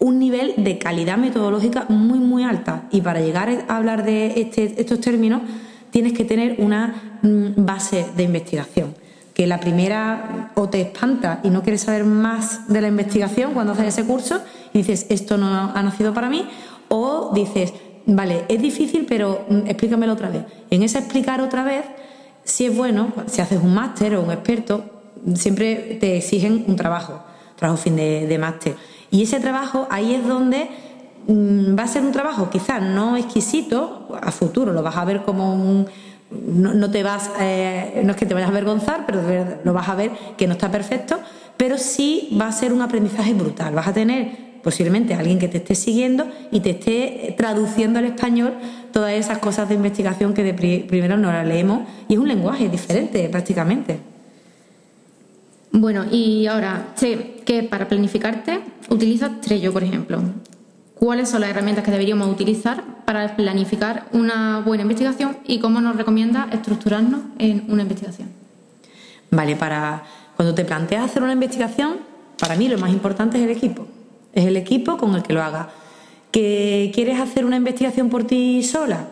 un 0.00 0.18
nivel 0.18 0.54
de 0.56 0.78
calidad 0.78 1.18
metodológica 1.18 1.84
muy, 1.88 2.18
muy 2.18 2.42
alta. 2.42 2.84
Y 2.90 3.02
para 3.02 3.20
llegar 3.20 3.64
a 3.68 3.76
hablar 3.76 4.04
de 4.04 4.40
este, 4.40 4.80
estos 4.80 5.00
términos, 5.00 5.42
tienes 5.90 6.14
que 6.14 6.24
tener 6.24 6.56
una 6.58 7.18
mm, 7.22 7.64
base 7.64 8.06
de 8.16 8.22
investigación. 8.22 8.94
Que 9.34 9.46
la 9.46 9.60
primera 9.60 10.52
o 10.54 10.68
te 10.68 10.80
espanta 10.80 11.40
y 11.42 11.50
no 11.50 11.62
quieres 11.62 11.82
saber 11.82 12.04
más 12.04 12.66
de 12.68 12.80
la 12.80 12.88
investigación 12.88 13.52
cuando 13.52 13.72
haces 13.72 13.88
ese 13.88 14.04
curso 14.04 14.40
y 14.72 14.78
dices, 14.78 15.06
esto 15.10 15.36
no 15.36 15.72
ha 15.74 15.82
nacido 15.82 16.12
para 16.12 16.28
mí, 16.28 16.46
o 16.88 17.32
dices, 17.34 17.72
vale, 18.06 18.44
es 18.48 18.60
difícil, 18.60 19.06
pero 19.06 19.44
mm, 19.48 19.66
explícamelo 19.66 20.14
otra 20.14 20.30
vez. 20.30 20.44
En 20.70 20.82
ese 20.82 20.98
explicar 20.98 21.42
otra 21.42 21.62
vez, 21.62 21.84
si 22.42 22.66
es 22.66 22.76
bueno, 22.76 23.12
si 23.26 23.42
haces 23.42 23.60
un 23.62 23.74
máster 23.74 24.16
o 24.16 24.22
un 24.22 24.30
experto, 24.30 24.82
siempre 25.34 25.98
te 26.00 26.16
exigen 26.16 26.64
un 26.66 26.76
trabajo 26.76 27.22
trabajo 27.60 27.80
fin 27.80 27.94
de, 27.94 28.38
máster. 28.40 28.74
Y 29.10 29.22
ese 29.22 29.38
trabajo 29.38 29.86
ahí 29.90 30.14
es 30.14 30.26
donde 30.26 30.68
mm, 31.28 31.78
va 31.78 31.84
a 31.84 31.86
ser 31.86 32.02
un 32.02 32.10
trabajo 32.10 32.50
quizás 32.50 32.82
no 32.82 33.16
exquisito, 33.16 34.08
a 34.20 34.32
futuro 34.32 34.72
lo 34.72 34.82
vas 34.82 34.96
a 34.96 35.04
ver 35.04 35.22
como 35.22 35.54
un... 35.54 35.86
No, 36.30 36.88
te 36.92 37.02
vas, 37.02 37.28
eh, 37.40 38.02
no 38.04 38.12
es 38.12 38.16
que 38.16 38.24
te 38.24 38.34
vayas 38.34 38.48
a 38.48 38.52
avergonzar, 38.52 39.04
pero 39.04 39.20
lo 39.64 39.72
vas 39.72 39.88
a 39.88 39.96
ver 39.96 40.12
que 40.36 40.46
no 40.46 40.52
está 40.52 40.70
perfecto, 40.70 41.18
pero 41.56 41.76
sí 41.76 42.36
va 42.40 42.46
a 42.46 42.52
ser 42.52 42.72
un 42.72 42.82
aprendizaje 42.82 43.34
brutal. 43.34 43.74
Vas 43.74 43.88
a 43.88 43.92
tener 43.92 44.50
posiblemente 44.62 45.14
alguien 45.14 45.40
que 45.40 45.48
te 45.48 45.58
esté 45.58 45.74
siguiendo 45.74 46.28
y 46.52 46.60
te 46.60 46.70
esté 46.70 47.34
traduciendo 47.36 47.98
al 47.98 48.04
español 48.04 48.52
todas 48.92 49.12
esas 49.14 49.38
cosas 49.38 49.68
de 49.68 49.74
investigación 49.74 50.34
que 50.34 50.44
de 50.44 50.84
primero 50.84 51.16
no 51.16 51.32
las 51.32 51.46
leemos 51.46 51.80
y 52.08 52.14
es 52.14 52.20
un 52.20 52.28
lenguaje 52.28 52.68
diferente 52.68 53.28
prácticamente. 53.28 54.09
Bueno, 55.72 56.04
y 56.10 56.46
ahora 56.46 56.88
sé 56.96 57.42
que 57.44 57.62
para 57.62 57.88
planificarte 57.88 58.60
utilizas 58.88 59.40
Trello, 59.40 59.72
por 59.72 59.84
ejemplo. 59.84 60.20
¿Cuáles 60.94 61.28
son 61.28 61.40
las 61.40 61.50
herramientas 61.50 61.84
que 61.84 61.90
deberíamos 61.90 62.28
utilizar 62.28 62.84
para 63.06 63.34
planificar 63.36 64.06
una 64.12 64.60
buena 64.60 64.82
investigación 64.82 65.38
y 65.46 65.58
cómo 65.58 65.80
nos 65.80 65.96
recomienda 65.96 66.48
estructurarnos 66.52 67.20
en 67.38 67.64
una 67.68 67.82
investigación? 67.82 68.28
Vale, 69.30 69.56
para 69.56 70.02
cuando 70.36 70.54
te 70.54 70.64
planteas 70.64 71.04
hacer 71.04 71.22
una 71.22 71.32
investigación, 71.32 71.98
para 72.38 72.56
mí 72.56 72.68
lo 72.68 72.78
más 72.78 72.90
importante 72.90 73.38
es 73.38 73.44
el 73.44 73.50
equipo. 73.50 73.86
Es 74.32 74.44
el 74.44 74.56
equipo 74.56 74.96
con 74.96 75.14
el 75.14 75.22
que 75.22 75.32
lo 75.32 75.42
hagas. 75.42 75.68
¿Que 76.30 76.90
quieres 76.94 77.20
hacer 77.20 77.44
una 77.44 77.56
investigación 77.56 78.10
por 78.10 78.24
ti 78.24 78.62
sola? 78.62 79.06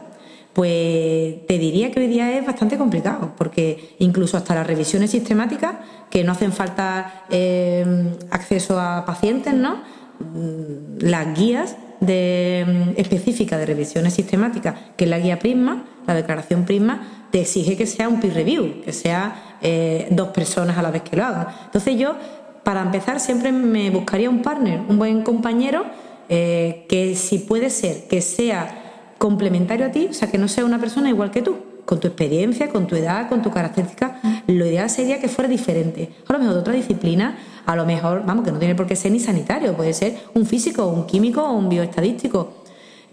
Pues 0.59 1.47
te 1.47 1.57
diría 1.57 1.93
que 1.93 2.01
hoy 2.01 2.09
día 2.09 2.37
es 2.37 2.45
bastante 2.45 2.77
complicado, 2.77 3.33
porque 3.39 3.95
incluso 4.01 4.37
hasta 4.37 4.57
las 4.57 4.67
revisiones 4.67 5.13
sistemáticas, 5.13 5.77
que 6.11 6.25
no 6.25 6.33
hacen 6.33 6.51
falta 6.51 7.27
eh, 7.31 7.87
acceso 8.33 8.81
a 8.81 9.05
pacientes, 9.07 9.55
¿no? 9.55 9.77
Mm, 10.19 10.99
las 10.99 11.39
guías 11.39 11.77
de, 12.01 12.65
mm, 12.67 13.01
específicas 13.01 13.57
de 13.61 13.67
revisiones 13.67 14.15
sistemáticas, 14.15 14.75
que 14.97 15.05
es 15.05 15.11
la 15.11 15.21
guía 15.21 15.39
Prisma, 15.39 15.85
la 16.09 16.15
declaración 16.15 16.65
Prisma, 16.65 17.07
te 17.31 17.43
exige 17.43 17.77
que 17.77 17.87
sea 17.87 18.09
un 18.09 18.19
peer 18.19 18.35
review, 18.35 18.83
que 18.85 18.93
sea 18.93 19.59
eh, 19.63 20.09
dos 20.11 20.31
personas 20.31 20.77
a 20.77 20.83
la 20.83 20.91
vez 20.91 21.03
que 21.03 21.15
lo 21.15 21.25
hagan. 21.25 21.47
Entonces 21.67 21.97
yo, 21.97 22.17
para 22.65 22.83
empezar, 22.83 23.21
siempre 23.21 23.53
me 23.53 23.91
buscaría 23.91 24.29
un 24.29 24.43
partner, 24.43 24.81
un 24.89 24.99
buen 24.99 25.23
compañero, 25.23 25.85
eh, 26.29 26.85
que 26.89 27.15
si 27.15 27.39
puede 27.39 27.71
ser 27.71 28.09
que 28.09 28.21
sea 28.21 28.88
complementario 29.19 29.87
a 29.87 29.91
ti, 29.91 30.09
o 30.11 30.15
sea, 30.15 30.31
que 30.31 30.39
no 30.39 30.49
sea 30.49 30.65
una 30.65 30.79
persona 30.79 31.11
igual 31.11 31.31
que 31.31 31.43
tú, 31.43 31.57
con 31.85 32.01
tu 32.01 32.07
experiencia, 32.07 32.69
con 32.69 32.87
tu 32.87 32.97
edad, 32.97 33.29
con 33.29 33.43
tu 33.43 33.51
característica, 33.51 34.21
lo 34.47 34.67
ideal 34.67 34.89
sería 34.91 35.21
que 35.21 35.29
fuera 35.29 35.49
diferente. 35.49 36.11
A 36.29 36.33
lo 36.35 36.39
mejor 36.39 36.55
de 36.55 36.61
otra 36.61 36.75
disciplina, 36.75 37.39
a 37.65 37.77
lo 37.77 37.87
mejor, 37.87 38.25
vamos, 38.27 38.45
que 38.45 38.53
no 38.53 38.59
tiene 38.59 38.75
por 38.75 38.87
qué 38.87 38.95
ser 38.95 39.11
ni 39.11 39.21
sanitario, 39.21 39.75
puede 39.75 39.93
ser 39.95 40.19
un 40.35 40.45
físico, 40.47 40.87
un 40.87 41.07
químico 41.07 41.43
o 41.43 41.53
un 41.53 41.69
bioestadístico, 41.69 42.53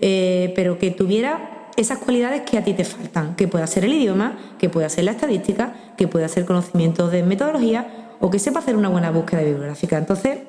eh, 0.02 0.52
pero 0.56 0.78
que 0.78 0.92
tuviera 0.92 1.70
esas 1.78 2.00
cualidades 2.00 2.42
que 2.42 2.58
a 2.58 2.64
ti 2.64 2.74
te 2.74 2.84
faltan, 2.84 3.36
que 3.36 3.48
pueda 3.48 3.66
ser 3.66 3.86
el 3.86 3.94
idioma, 3.94 4.38
que 4.60 4.70
pueda 4.70 4.90
ser 4.90 5.06
la 5.06 5.12
estadística, 5.12 5.74
que 5.98 6.08
pueda 6.08 6.28
ser 6.28 6.46
conocimiento 6.46 7.10
de 7.10 7.24
metodología 7.24 8.16
o 8.20 8.30
que 8.30 8.40
sepa 8.40 8.60
hacer 8.60 8.76
una 8.76 8.90
buena 8.90 9.12
búsqueda 9.12 9.42
bibliográfica. 9.42 9.98
Entonces, 9.98 10.40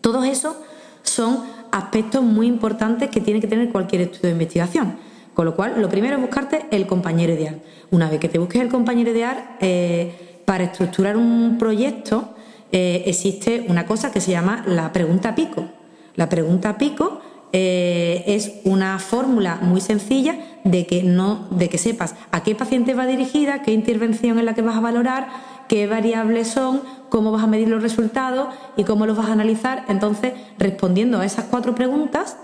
todos 0.00 0.24
esos 0.26 0.56
son 1.02 1.44
aspectos 1.70 2.22
muy 2.22 2.46
importantes 2.46 3.10
que 3.10 3.20
tiene 3.20 3.40
que 3.40 3.46
tener 3.48 3.70
cualquier 3.70 4.02
estudio 4.02 4.28
de 4.28 4.32
investigación. 4.32 4.96
Con 5.34 5.46
lo 5.46 5.56
cual, 5.56 5.80
lo 5.80 5.88
primero 5.88 6.16
es 6.16 6.20
buscarte 6.20 6.66
el 6.70 6.86
compañero 6.86 7.32
ideal. 7.32 7.62
Una 7.90 8.10
vez 8.10 8.20
que 8.20 8.28
te 8.28 8.38
busques 8.38 8.60
el 8.60 8.68
compañero 8.68 9.10
ideal, 9.10 9.56
eh, 9.60 10.40
para 10.44 10.64
estructurar 10.64 11.16
un 11.16 11.56
proyecto, 11.58 12.34
eh, 12.70 13.04
existe 13.06 13.66
una 13.68 13.86
cosa 13.86 14.10
que 14.10 14.20
se 14.20 14.30
llama 14.30 14.62
la 14.66 14.92
pregunta 14.92 15.34
pico. 15.34 15.66
La 16.14 16.28
pregunta 16.28 16.76
pico 16.76 17.20
eh, 17.52 18.24
es 18.26 18.60
una 18.64 18.98
fórmula 18.98 19.58
muy 19.62 19.80
sencilla 19.80 20.36
de 20.64 20.86
que, 20.86 21.02
no, 21.02 21.48
de 21.50 21.68
que 21.68 21.78
sepas 21.78 22.14
a 22.30 22.42
qué 22.42 22.54
paciente 22.54 22.94
va 22.94 23.06
dirigida, 23.06 23.62
qué 23.62 23.72
intervención 23.72 24.38
es 24.38 24.44
la 24.44 24.54
que 24.54 24.62
vas 24.62 24.76
a 24.76 24.80
valorar, 24.80 25.28
qué 25.72 25.86
variables 25.86 26.48
son, 26.48 26.82
cómo 27.08 27.32
vas 27.32 27.44
a 27.44 27.46
medir 27.46 27.66
los 27.66 27.82
resultados 27.82 28.48
y 28.76 28.84
cómo 28.84 29.06
los 29.06 29.16
vas 29.16 29.30
a 29.30 29.32
analizar. 29.32 29.86
Entonces, 29.88 30.34
respondiendo 30.58 31.18
a 31.18 31.24
esas 31.24 31.46
cuatro 31.46 31.74
preguntas, 31.74 32.36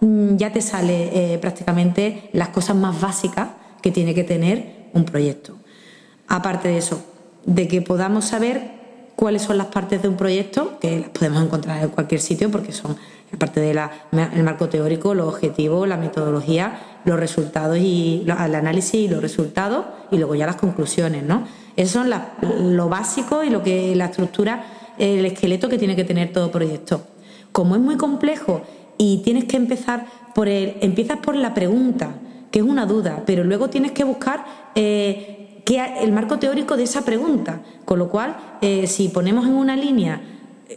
mm, 0.00 0.36
ya 0.36 0.52
te 0.52 0.60
sale 0.60 1.32
eh, 1.32 1.38
prácticamente 1.38 2.28
las 2.34 2.50
cosas 2.50 2.76
más 2.76 3.00
básicas 3.00 3.48
que 3.80 3.90
tiene 3.90 4.14
que 4.14 4.22
tener 4.22 4.90
un 4.92 5.06
proyecto. 5.06 5.56
Aparte 6.28 6.68
de 6.68 6.76
eso, 6.76 7.02
de 7.46 7.68
que 7.68 7.80
podamos 7.80 8.26
saber 8.26 8.72
cuáles 9.16 9.40
son 9.40 9.56
las 9.56 9.68
partes 9.68 10.02
de 10.02 10.08
un 10.08 10.18
proyecto, 10.18 10.78
que 10.78 11.00
las 11.00 11.08
podemos 11.08 11.42
encontrar 11.42 11.82
en 11.82 11.88
cualquier 11.88 12.20
sitio 12.20 12.50
porque 12.50 12.72
son 12.72 12.98
aparte 13.32 13.60
del 13.60 13.78
marco 14.44 14.68
teórico, 14.68 15.14
los 15.14 15.26
objetivos, 15.26 15.88
la 15.88 15.96
metodología, 15.96 16.78
los 17.06 17.18
resultados 17.18 17.78
y 17.78 18.26
el 18.26 18.54
análisis 18.54 18.94
y 18.94 19.08
los 19.08 19.22
resultados 19.22 19.86
y 20.10 20.18
luego 20.18 20.34
ya 20.34 20.44
las 20.44 20.56
conclusiones, 20.56 21.22
¿no? 21.22 21.63
Eso 21.76 22.02
son 22.02 22.10
lo 22.74 22.88
básico 22.88 23.42
y 23.42 23.50
lo 23.50 23.62
que 23.62 23.94
la 23.96 24.06
estructura, 24.06 24.64
el 24.98 25.24
esqueleto 25.26 25.68
que 25.68 25.78
tiene 25.78 25.96
que 25.96 26.04
tener 26.04 26.32
todo 26.32 26.50
proyecto. 26.50 27.02
Como 27.52 27.74
es 27.74 27.80
muy 27.80 27.96
complejo 27.96 28.62
y 28.98 29.18
tienes 29.18 29.44
que 29.44 29.56
empezar 29.56 30.06
por 30.34 30.48
el, 30.48 30.76
empiezas 30.80 31.18
por 31.18 31.36
la 31.36 31.54
pregunta, 31.54 32.14
que 32.50 32.60
es 32.60 32.64
una 32.64 32.86
duda, 32.86 33.22
pero 33.26 33.44
luego 33.44 33.68
tienes 33.70 33.92
que 33.92 34.04
buscar 34.04 34.44
eh, 34.74 35.62
el 36.00 36.12
marco 36.12 36.38
teórico 36.38 36.76
de 36.76 36.84
esa 36.84 37.04
pregunta. 37.04 37.60
Con 37.84 37.98
lo 37.98 38.08
cual, 38.08 38.36
eh, 38.60 38.86
si 38.86 39.08
ponemos 39.08 39.46
en 39.46 39.54
una 39.54 39.76
línea 39.76 40.20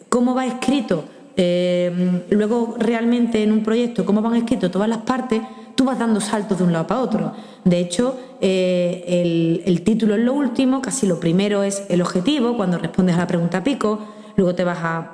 cómo 0.10 0.36
va 0.36 0.46
escrito 0.46 1.06
eh, 1.39 2.25
luego 2.32 2.75
realmente 2.80 3.44
en 3.44 3.51
un 3.51 3.63
proyecto, 3.63 4.06
cómo 4.06 4.24
van 4.24 4.36
escritos 4.36 4.72
todas 4.72 4.89
las 4.89 5.00
partes, 5.00 5.42
tú 5.77 5.86
vas 5.86 6.00
dando 6.00 6.19
saltos 6.19 6.57
de 6.57 6.63
un 6.65 6.74
lado 6.74 6.88
para 6.88 7.00
otro. 7.00 7.31
De 7.63 7.79
hecho, 7.79 8.17
eh, 8.41 9.63
el, 9.65 9.81
título 9.84 10.15
es 10.15 10.22
lo 10.22 10.34
último, 10.34 10.81
casi 10.81 11.05
lo 11.05 11.19
primero 11.19 11.63
es 11.63 11.84
el 11.88 12.01
objetivo, 12.01 12.57
cuando 12.57 12.79
respondes 12.79 13.15
a 13.15 13.19
la 13.19 13.27
pregunta 13.27 13.63
pico, 13.63 14.00
luego 14.36 14.55
te 14.55 14.63
vas 14.63 14.79
a, 14.81 15.13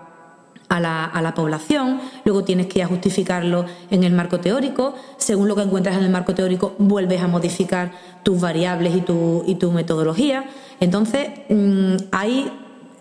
la, 0.80 1.34
población, 1.36 2.00
luego 2.24 2.44
tienes 2.44 2.68
que 2.68 2.80
ir 2.80 2.86
a 2.86 2.88
justificarlo 2.88 3.66
en 3.92 4.04
el 4.04 4.14
marco 4.14 4.40
teórico, 4.40 4.96
según 5.18 5.48
lo 5.48 5.56
que 5.56 5.64
encuentras 5.64 5.98
en 5.98 6.06
el 6.06 6.10
marco 6.10 6.34
teórico, 6.34 6.74
vuelves 6.80 7.22
a 7.22 7.28
modificar 7.28 7.92
tus 8.24 8.40
variables 8.40 8.96
y 8.96 9.02
tu, 9.56 9.72
metodología. 9.72 10.46
Entonces, 10.80 11.28
mm, 11.50 11.96
hay 12.12 12.52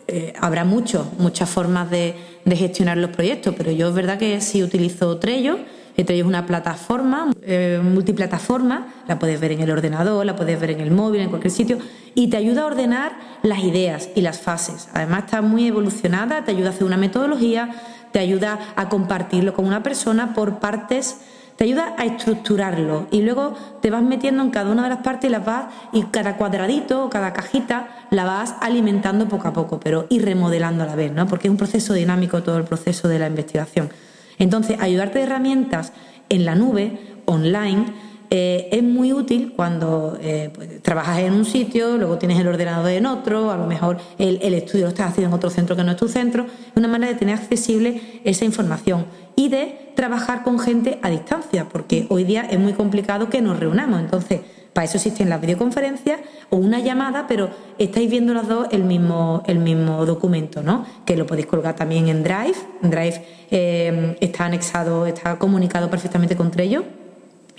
eh, 0.09 0.35
habrá 0.41 0.65
mucho, 0.65 1.11
muchas 1.19 1.49
formas 1.49 1.89
de, 1.91 2.17
gestionar 2.45 2.99
los 2.99 3.11
proyectos, 3.11 3.55
pero 3.57 3.71
yo 3.71 3.89
es 3.89 3.95
verdad 3.95 4.19
que 4.19 4.41
sí 4.41 4.65
utilizo 4.65 5.17
Trello. 5.19 5.59
Es 5.97 6.25
una 6.25 6.47
plataforma, 6.47 7.31
eh, 7.43 7.81
multiplataforma, 7.83 8.87
la 9.09 9.19
puedes 9.19 9.41
ver 9.41 9.53
en 9.53 9.61
el 9.61 9.71
ordenador, 9.71 10.25
la 10.25 10.37
puedes 10.37 10.59
ver 10.61 10.71
en 10.71 10.81
el 10.81 10.91
móvil, 10.91 11.21
en 11.21 11.29
cualquier 11.29 11.53
sitio, 11.53 11.79
y 12.15 12.29
te 12.29 12.37
ayuda 12.37 12.63
a 12.63 12.67
ordenar 12.67 13.13
las 13.43 13.61
ideas 13.61 14.09
y 14.15 14.21
las 14.23 14.41
fases. 14.41 14.89
Además 14.95 15.25
está 15.25 15.43
muy 15.43 15.69
evolucionada, 15.69 16.45
te 16.45 16.51
ayuda 16.51 16.69
a 16.69 16.71
hacer 16.73 16.85
una 16.85 16.97
metodología, 16.97 17.71
te 18.13 18.19
ayuda 18.19 18.59
a 18.77 18.89
compartirlo 18.89 19.55
con 19.55 19.67
una 19.67 19.83
persona 19.83 20.35
por 20.35 20.59
partes 20.59 21.19
te 21.57 21.65
ayuda 21.65 21.95
a 21.99 22.05
estructurarlo 22.05 23.07
y 23.11 23.23
luego 23.23 23.55
te 23.81 23.91
vas 23.91 24.03
metiendo 24.03 24.43
en 24.43 24.51
cada 24.51 24.71
una 24.71 24.85
de 24.85 24.89
las 24.89 24.99
partes 24.99 25.29
y 25.29 25.33
las 25.33 25.45
vas 25.45 25.67
y 25.93 26.03
cada 26.05 26.37
cuadradito, 26.37 27.11
cada 27.11 27.33
cajita 27.33 28.07
la 28.11 28.25
vas 28.25 28.55
alimentando 28.61 29.29
poco 29.29 29.49
a 29.49 29.53
poco, 29.53 29.79
pero 29.79 30.07
y 30.09 30.21
remodelando 30.21 30.85
a 30.85 30.87
la 30.87 30.97
vez, 30.97 31.13
¿no? 31.13 31.27
Porque 31.27 31.49
es 31.49 31.51
un 31.51 31.59
proceso 31.59 31.93
dinámico 31.95 32.43
todo 32.43 32.57
el 32.57 32.65
proceso 32.65 33.09
de 33.09 33.19
la 33.19 33.27
investigación. 33.27 33.91
Entonces, 34.39 34.79
ayudarte 34.81 35.19
de 35.19 35.25
herramientas 35.25 35.93
en 36.29 36.45
la 36.45 36.55
nube, 36.55 36.99
online, 37.27 37.87
eh, 38.35 38.71
es 38.73 38.83
muy 38.83 39.13
útil 39.13 39.53
cuando 39.55 40.17
eh, 40.19 40.51
pues, 40.55 40.81
trabajas 40.81 41.19
en 41.19 41.35
un 41.35 41.45
sitio, 41.45 41.99
luego 41.99 42.17
tienes 42.17 42.41
el 42.41 42.49
ordenador 42.49 42.91
en 42.91 43.05
otro, 43.05 43.51
a 43.51 43.59
lo 43.59 43.67
mejor 43.67 43.99
el, 44.17 44.55
estudio 44.55 44.85
lo 44.85 44.89
estás 44.89 45.11
haciendo 45.11 45.29
en 45.29 45.35
otro 45.35 45.51
centro 45.51 45.77
que 45.77 45.85
no 45.85 45.91
es 45.91 45.99
tu 45.99 46.09
centro, 46.09 46.45
es 46.45 46.73
una 46.75 46.89
manera 46.89 47.13
de 47.13 47.19
tener 47.19 47.35
accesible 47.35 48.01
esa 48.25 48.47
información 48.47 49.05
y 49.37 49.51
de 49.51 49.93
trabajar 49.95 50.45
con 50.45 50.59
gente 50.59 50.99
a 51.03 51.11
distancia, 51.11 51.69
porque 51.69 52.07
hoy 52.09 52.25
día 52.25 52.41
es 52.43 52.59
muy 52.59 52.73
complicado 52.73 53.29
que 53.29 53.43
nos 53.43 53.61
reunamos. 53.61 54.01
Entonces, 54.01 54.41
para 54.73 54.85
eso 54.87 54.97
existen 54.97 55.29
las 55.29 55.41
videoconferencias 55.41 56.21
o 56.51 56.57
una 56.57 56.81
llamada, 56.81 57.27
pero 57.29 57.51
estáis 57.79 58.11
viendo 58.11 58.33
las 58.35 58.49
dos 58.49 58.69
el 58.71 58.85
mismo, 58.85 59.43
el 59.47 59.59
mismo 59.59 60.05
documento, 60.07 60.63
¿no? 60.63 60.87
Que 61.05 61.17
lo 61.17 61.27
podéis 61.27 61.47
colgar 61.47 61.77
también 61.77 62.09
en 62.09 62.23
Drive. 62.23 62.57
Drive 62.81 63.25
eh, 63.51 64.17
está 64.21 64.47
anexado, 64.47 65.07
está 65.07 65.39
comunicado 65.39 65.91
perfectamente 65.91 66.37
con 66.37 66.51
Trello 66.51 66.85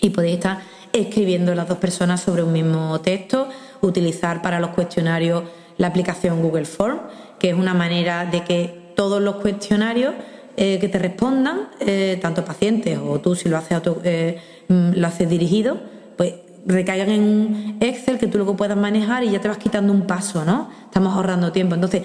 y 0.02 0.10
podéis 0.10 0.36
estar 0.36 0.60
escribiendo 0.92 1.56
las 1.56 1.68
dos 1.68 1.78
personas 1.78 2.22
sobre 2.22 2.44
un 2.44 2.52
mismo 2.52 3.00
texto, 3.02 3.48
utilizar 3.82 4.42
para 4.42 4.60
los 4.60 4.72
cuestionarios 4.72 5.44
la 5.78 5.88
aplicación 5.88 6.42
Google 6.42 6.66
Form, 6.66 7.00
que 7.40 7.50
es 7.50 7.56
una 7.56 7.74
manera 7.74 8.26
de 8.26 8.44
que 8.44 8.94
todos 8.96 9.22
los 9.22 9.36
cuestionarios 9.38 10.14
eh, 10.56 10.78
que 10.80 10.88
te 10.88 11.00
respondan, 11.00 11.70
eh, 11.80 12.20
tanto 12.22 12.46
pacientes 12.46 13.00
o 13.00 13.20
tú 13.20 13.34
si 13.36 13.50
lo 13.50 13.58
haces, 13.58 13.82
eh, 14.04 14.40
mm, 14.68 14.92
lo 14.96 15.08
haces 15.08 15.28
dirigido, 15.28 15.80
pues 16.16 16.36
recaigan 16.66 17.10
en 17.10 17.24
un 17.24 17.78
Excel 17.80 18.18
que 18.18 18.28
tú 18.28 18.38
luego 18.38 18.56
puedas 18.56 18.78
manejar 18.78 19.24
y 19.24 19.32
ya 19.32 19.42
te 19.42 19.48
vas 19.48 19.58
quitando 19.58 19.92
un 19.94 20.08
paso, 20.08 20.46
¿no? 20.46 20.70
Estamos 20.86 21.14
ahorrando 21.14 21.52
tiempo. 21.52 21.76
Entonces, 21.76 22.04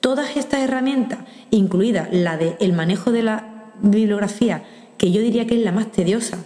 todas 0.00 0.36
estas 0.36 0.60
herramientas, 0.60 1.20
incluida 1.50 2.08
la 2.12 2.36
del 2.36 2.56
el 2.60 2.72
manejo 2.72 3.12
de 3.12 3.22
la 3.22 3.72
bibliografía, 3.80 4.62
que 4.98 5.10
yo 5.10 5.20
diría 5.20 5.46
que 5.46 5.56
es 5.56 5.64
la 5.64 5.72
más 5.72 5.90
tediosa, 5.90 6.38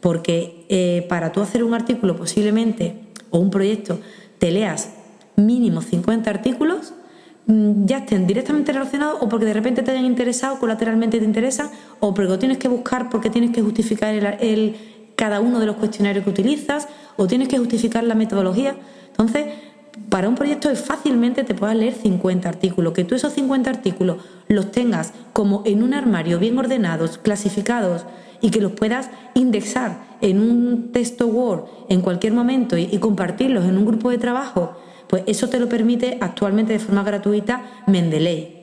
porque 0.00 1.06
para 1.08 1.32
tú 1.32 1.40
hacer 1.40 1.62
un 1.62 1.74
artículo 1.74 2.16
posiblemente 2.16 2.96
o 3.30 3.38
un 3.38 3.50
proyecto 3.50 4.00
te 4.38 4.50
leas 4.50 4.90
mínimo 5.36 5.80
50 5.80 6.28
artículos, 6.28 6.94
Mm, 7.46 7.86
ya 7.86 7.98
estén 7.98 8.26
directamente 8.26 8.72
relacionados 8.72 9.18
o 9.20 9.28
porque 9.28 9.46
de 9.46 9.52
repente 9.52 9.82
te 9.82 9.90
hayan 9.90 10.04
interesado, 10.04 10.60
colateralmente 10.60 11.18
te 11.18 11.24
interesan, 11.24 11.70
o 11.98 12.14
porque 12.14 12.38
tienes 12.38 12.58
que 12.58 12.68
buscar 12.68 13.10
porque 13.10 13.30
tienes 13.30 13.50
que 13.50 13.62
justificar 13.62 14.14
el, 14.40 14.76
cada 15.16 15.40
uno 15.40 15.58
de 15.58 15.66
los 15.66 15.76
cuestionarios 15.76 16.24
que 16.24 16.30
utilizas, 16.30 16.88
o 17.16 17.26
tienes 17.26 17.48
que 17.48 17.58
justificar 17.58 18.04
la 18.04 18.14
metodología. 18.14 18.76
Entonces, 19.08 19.46
para 20.08 20.28
un 20.28 20.34
proyecto 20.34 20.74
fácilmente 20.74 21.44
te 21.44 21.54
puedas 21.54 21.76
leer 21.76 21.94
50 21.94 22.48
artículos, 22.48 22.92
que 22.92 23.04
tú 23.04 23.14
esos 23.14 23.32
50 23.32 23.70
artículos 23.70 24.18
los 24.48 24.70
tengas 24.70 25.12
como 25.32 25.62
en 25.66 25.82
un 25.82 25.94
armario 25.94 26.38
bien 26.38 26.58
ordenados, 26.58 27.18
clasificados 27.18 28.04
y 28.40 28.50
que 28.50 28.60
los 28.60 28.72
puedas 28.72 29.10
indexar 29.34 29.98
en 30.20 30.40
un 30.40 30.92
texto 30.92 31.26
Word 31.26 31.64
en 31.88 32.00
cualquier 32.00 32.32
momento 32.32 32.76
y 32.78 32.98
compartirlos 32.98 33.64
en 33.66 33.78
un 33.78 33.86
grupo 33.86 34.10
de 34.10 34.18
trabajo 34.18 34.76
pues 35.12 35.24
eso 35.26 35.50
te 35.50 35.60
lo 35.60 35.68
permite 35.68 36.16
actualmente 36.22 36.72
de 36.72 36.78
forma 36.78 37.02
gratuita 37.02 37.82
Mendeley. 37.86 38.61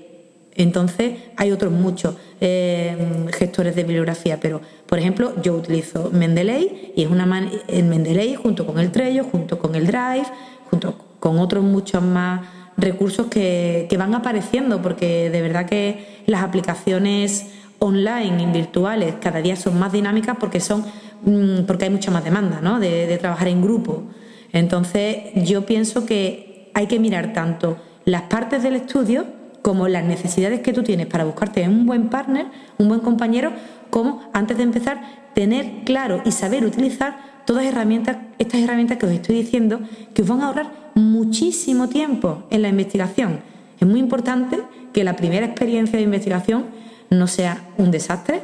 Entonces 0.55 1.13
hay 1.37 1.51
otros 1.51 1.71
muchos 1.71 2.15
eh, 2.41 3.27
gestores 3.37 3.75
de 3.75 3.83
bibliografía, 3.83 4.39
pero 4.39 4.61
por 4.87 4.99
ejemplo 4.99 5.33
yo 5.41 5.55
utilizo 5.55 6.09
Mendeley 6.11 6.93
y 6.95 7.03
es 7.03 7.09
una 7.09 7.49
en 7.67 7.89
Mendeley 7.89 8.35
junto 8.35 8.65
con 8.65 8.79
el 8.79 8.91
Trello, 8.91 9.23
junto 9.23 9.59
con 9.59 9.75
el 9.75 9.87
Drive, 9.87 10.25
junto 10.69 10.95
con 11.19 11.39
otros 11.39 11.63
muchos 11.63 12.01
más 12.01 12.41
recursos 12.77 13.27
que, 13.27 13.87
van 13.97 14.15
apareciendo, 14.15 14.81
porque 14.81 15.29
de 15.29 15.41
verdad 15.41 15.65
que 15.65 16.23
las 16.25 16.43
aplicaciones 16.43 17.47
online 17.79 18.43
y 18.43 18.45
virtuales 18.47 19.15
cada 19.21 19.41
día 19.41 19.55
son 19.55 19.79
más 19.79 19.91
dinámicas 19.91 20.37
porque 20.39 20.59
son 20.59 20.85
mm, 21.23 21.63
porque 21.65 21.85
hay 21.85 21.91
mucha 21.91 22.11
más 22.11 22.23
demanda 22.23 22.59
¿no? 22.61 22.79
de, 22.79 23.07
de 23.07 23.17
trabajar 23.17 23.47
en 23.47 23.61
grupo. 23.61 24.03
Entonces, 24.51 25.17
yo 25.35 25.65
pienso 25.65 26.05
que 26.05 26.71
hay 26.73 26.87
que 26.87 26.99
mirar 26.99 27.33
tanto 27.33 27.77
las 28.05 28.23
partes 28.23 28.63
del 28.63 28.75
estudio 28.75 29.38
como 29.61 29.87
las 29.87 30.03
necesidades 30.03 30.61
que 30.61 30.73
tú 30.73 30.83
tienes 30.83 31.07
para 31.07 31.25
buscarte 31.25 31.67
un 31.67 31.85
buen 31.85 32.09
partner, 32.09 32.47
un 32.77 32.87
buen 32.87 33.01
compañero, 33.01 33.51
como 33.89 34.21
antes 34.33 34.57
de 34.57 34.63
empezar, 34.63 35.01
tener 35.33 35.83
claro 35.85 36.21
y 36.25 36.31
saber 36.31 36.65
utilizar 36.65 37.43
todas 37.45 37.65
herramientas, 37.65 38.17
estas 38.37 38.61
herramientas 38.61 38.97
que 38.97 39.05
os 39.05 39.11
estoy 39.11 39.35
diciendo, 39.35 39.79
que 40.13 40.21
os 40.21 40.27
van 40.27 40.41
a 40.41 40.47
ahorrar 40.47 40.91
muchísimo 40.95 41.89
tiempo 41.89 42.43
en 42.49 42.61
la 42.61 42.69
investigación. 42.69 43.41
Es 43.79 43.87
muy 43.87 43.99
importante 43.99 44.59
que 44.93 45.03
la 45.03 45.15
primera 45.15 45.45
experiencia 45.45 45.97
de 45.97 46.03
investigación 46.03 46.65
no 47.09 47.27
sea 47.27 47.69
un 47.77 47.91
desastre, 47.91 48.41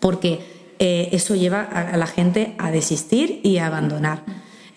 porque 0.00 0.40
eh, 0.78 1.08
eso 1.12 1.34
lleva 1.34 1.62
a 1.62 1.96
la 1.96 2.06
gente 2.06 2.54
a 2.58 2.70
desistir 2.70 3.40
y 3.42 3.58
a 3.58 3.66
abandonar. 3.66 4.22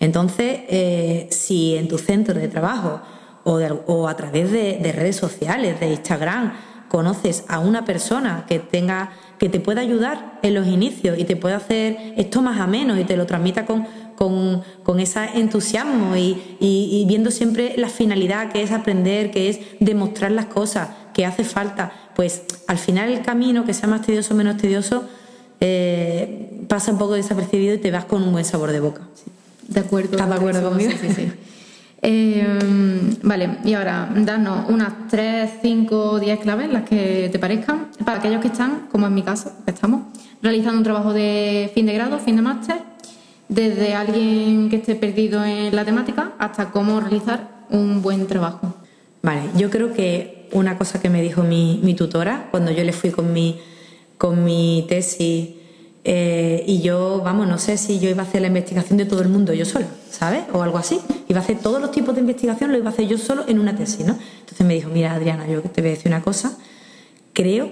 Entonces, 0.00 0.60
eh, 0.68 1.28
si 1.30 1.76
en 1.76 1.88
tu 1.88 1.98
centro 1.98 2.34
de 2.38 2.48
trabajo 2.48 3.00
o, 3.44 4.08
a 4.08 4.16
través 4.16 4.50
de, 4.50 4.92
redes 4.92 5.16
sociales, 5.16 5.78
de 5.80 5.90
Instagram, 5.90 6.54
conoces 6.88 7.44
a 7.48 7.58
una 7.58 7.84
persona 7.84 8.44
que 8.48 8.58
tenga 8.58 9.10
que 9.38 9.48
te 9.48 9.58
pueda 9.60 9.80
ayudar 9.80 10.38
en 10.42 10.54
los 10.54 10.66
inicios 10.66 11.18
y 11.18 11.24
te 11.24 11.36
pueda 11.36 11.56
hacer 11.56 12.14
esto 12.16 12.40
más 12.40 12.60
ameno 12.60 12.98
y 12.98 13.04
te 13.04 13.16
lo 13.16 13.26
transmita 13.26 13.66
con, 13.66 13.86
con, 14.16 15.00
ese 15.00 15.24
entusiasmo 15.34 16.16
y, 16.16 17.04
viendo 17.08 17.30
siempre 17.30 17.74
la 17.76 17.88
finalidad 17.88 18.50
que 18.52 18.62
es 18.62 18.70
aprender, 18.70 19.30
que 19.30 19.48
es 19.48 19.60
demostrar 19.80 20.30
las 20.30 20.46
cosas, 20.46 20.88
que 21.12 21.26
hace 21.26 21.44
falta. 21.44 21.92
Pues 22.14 22.42
al 22.68 22.78
final 22.78 23.10
el 23.10 23.22
camino, 23.22 23.64
que 23.64 23.74
sea 23.74 23.88
más 23.88 24.02
tedioso 24.02 24.34
o 24.34 24.36
menos 24.36 24.56
tedioso, 24.56 25.04
eh, 25.60 26.64
pasa 26.68 26.92
un 26.92 26.98
poco 26.98 27.14
desapercibido 27.14 27.74
y 27.74 27.78
te 27.78 27.90
vas 27.90 28.04
con 28.04 28.22
un 28.22 28.32
buen 28.32 28.44
sabor 28.44 28.70
de 28.70 28.80
boca. 28.80 29.02
De 29.66 29.80
acuerdo. 29.80 30.12
¿Estás 30.12 30.28
de 30.28 30.34
acuerdo 30.34 30.68
conmigo? 30.68 30.92
Sí, 31.00 31.08
sí. 31.12 31.32
Eh, 32.06 33.16
vale, 33.22 33.56
y 33.64 33.72
ahora 33.72 34.10
danos 34.14 34.68
unas 34.68 35.08
3, 35.08 35.50
5, 35.62 36.20
10 36.20 36.38
claves, 36.40 36.70
las 36.70 36.82
que 36.82 37.30
te 37.32 37.38
parezcan, 37.38 37.88
para 38.04 38.18
aquellos 38.18 38.42
que 38.42 38.48
están, 38.48 38.88
como 38.92 39.06
en 39.06 39.14
mi 39.14 39.22
caso, 39.22 39.50
que 39.64 39.70
estamos, 39.70 40.02
realizando 40.42 40.76
un 40.76 40.84
trabajo 40.84 41.14
de 41.14 41.70
fin 41.72 41.86
de 41.86 41.94
grado, 41.94 42.18
fin 42.18 42.36
de 42.36 42.42
máster, 42.42 42.76
desde 43.48 43.94
alguien 43.94 44.68
que 44.68 44.76
esté 44.76 44.96
perdido 44.96 45.42
en 45.44 45.74
la 45.74 45.86
temática 45.86 46.32
hasta 46.38 46.70
cómo 46.72 47.00
realizar 47.00 47.64
un 47.70 48.02
buen 48.02 48.26
trabajo. 48.26 48.74
Vale, 49.22 49.44
yo 49.56 49.70
creo 49.70 49.94
que 49.94 50.50
una 50.52 50.76
cosa 50.76 51.00
que 51.00 51.08
me 51.08 51.22
dijo 51.22 51.42
mi, 51.42 51.80
mi 51.82 51.94
tutora 51.94 52.48
cuando 52.50 52.70
yo 52.70 52.84
le 52.84 52.92
fui 52.92 53.12
con 53.12 53.32
mi, 53.32 53.58
con 54.18 54.44
mi 54.44 54.84
tesis 54.90 55.48
eh, 56.06 56.62
y 56.66 56.82
yo, 56.82 57.22
vamos, 57.24 57.48
no 57.48 57.56
sé 57.56 57.78
si 57.78 57.98
yo 57.98 58.10
iba 58.10 58.22
a 58.22 58.26
hacer 58.26 58.42
la 58.42 58.48
investigación 58.48 58.98
de 58.98 59.06
todo 59.06 59.22
el 59.22 59.30
mundo 59.30 59.54
yo 59.54 59.64
sola, 59.64 59.86
¿sabes? 60.10 60.42
O 60.52 60.62
algo 60.62 60.76
así. 60.76 61.00
Iba 61.28 61.40
a 61.40 61.42
hacer 61.42 61.58
todos 61.58 61.80
los 61.80 61.90
tipos 61.92 62.14
de 62.14 62.20
investigación, 62.20 62.70
lo 62.70 62.76
iba 62.76 62.90
a 62.90 62.92
hacer 62.92 63.08
yo 63.08 63.16
solo 63.16 63.44
en 63.48 63.58
una 63.58 63.74
tesis, 63.74 64.04
¿no? 64.04 64.18
Entonces 64.40 64.66
me 64.66 64.74
dijo, 64.74 64.90
mira, 64.90 65.14
Adriana, 65.14 65.46
yo 65.48 65.62
te 65.62 65.80
voy 65.80 65.90
a 65.90 65.94
decir 65.94 66.08
una 66.08 66.22
cosa. 66.22 66.58
Creo 67.32 67.70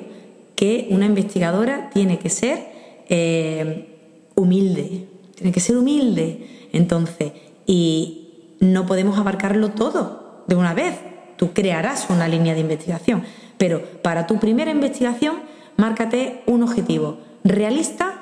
que 0.56 0.88
una 0.90 1.04
investigadora 1.04 1.90
tiene 1.92 2.18
que 2.18 2.30
ser 2.30 3.04
eh, 3.10 3.98
humilde, 4.34 5.08
tiene 5.34 5.52
que 5.52 5.60
ser 5.60 5.76
humilde. 5.76 6.68
Entonces, 6.72 7.32
y 7.66 8.56
no 8.60 8.86
podemos 8.86 9.18
abarcarlo 9.18 9.72
todo 9.72 10.44
de 10.46 10.54
una 10.54 10.72
vez. 10.72 10.94
Tú 11.36 11.52
crearás 11.52 12.06
una 12.08 12.28
línea 12.28 12.54
de 12.54 12.60
investigación, 12.60 13.24
pero 13.58 13.82
para 14.00 14.26
tu 14.26 14.38
primera 14.38 14.70
investigación, 14.70 15.36
márcate 15.76 16.42
un 16.46 16.62
objetivo 16.62 17.18
realista 17.44 18.21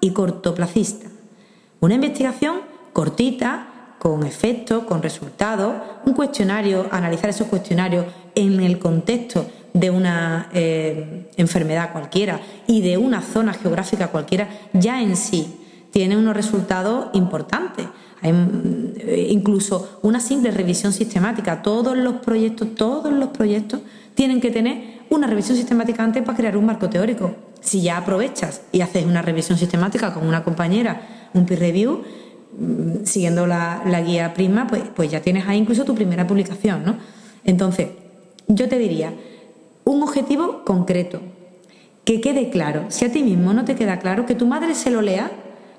y 0.00 0.10
cortoplacista. 0.10 1.06
Una 1.80 1.94
investigación 1.94 2.56
cortita, 2.92 3.94
con 3.98 4.24
efectos, 4.24 4.84
con 4.84 5.02
resultados, 5.02 5.74
un 6.04 6.14
cuestionario, 6.14 6.86
analizar 6.90 7.30
esos 7.30 7.48
cuestionarios 7.48 8.06
en 8.34 8.60
el 8.60 8.78
contexto 8.78 9.46
de 9.72 9.90
una 9.90 10.48
eh, 10.52 11.28
enfermedad 11.36 11.92
cualquiera 11.92 12.40
y 12.66 12.80
de 12.80 12.96
una 12.96 13.22
zona 13.22 13.52
geográfica 13.52 14.08
cualquiera, 14.08 14.48
ya 14.72 15.02
en 15.02 15.16
sí 15.16 15.60
tiene 15.90 16.16
unos 16.16 16.34
resultados 16.34 17.08
importantes. 17.14 17.86
Hay, 18.20 18.32
eh, 18.96 19.28
incluso 19.30 20.00
una 20.02 20.20
simple 20.20 20.50
revisión 20.50 20.92
sistemática. 20.92 21.62
Todos 21.62 21.96
los 21.96 22.14
proyectos, 22.14 22.74
todos 22.74 23.12
los 23.12 23.28
proyectos 23.30 23.80
tienen 24.14 24.40
que 24.40 24.50
tener 24.50 24.97
una 25.10 25.26
revisión 25.26 25.56
sistemática 25.56 26.02
antes 26.02 26.22
para 26.22 26.36
crear 26.36 26.56
un 26.56 26.66
marco 26.66 26.88
teórico. 26.88 27.34
Si 27.60 27.82
ya 27.82 27.96
aprovechas 27.96 28.62
y 28.72 28.80
haces 28.80 29.04
una 29.04 29.22
revisión 29.22 29.58
sistemática 29.58 30.12
con 30.12 30.26
una 30.26 30.44
compañera, 30.44 31.30
un 31.34 31.46
peer 31.46 31.60
review, 31.60 32.02
mm, 32.58 33.04
siguiendo 33.04 33.46
la, 33.46 33.82
guía 34.04 34.34
Prisma, 34.34 34.66
pues, 34.66 34.82
pues 34.94 35.10
ya 35.10 35.20
tienes 35.20 35.46
ahí 35.46 35.58
incluso 35.58 35.84
tu 35.84 35.94
primera 35.94 36.26
publicación, 36.26 36.84
¿no? 36.84 36.96
Entonces, 37.44 37.88
yo 38.46 38.68
te 38.68 38.78
diría, 38.78 39.12
un 39.84 40.02
objetivo 40.02 40.64
concreto, 40.64 41.20
que 42.04 42.20
quede 42.20 42.48
claro. 42.48 42.86
Si 42.88 43.04
a 43.04 43.12
ti 43.12 43.22
mismo 43.22 43.52
no 43.52 43.64
te 43.64 43.74
queda 43.74 43.98
claro, 43.98 44.24
que 44.24 44.34
tu 44.34 44.46
madre 44.46 44.74
se 44.74 44.90
lo 44.90 45.02
lea. 45.02 45.30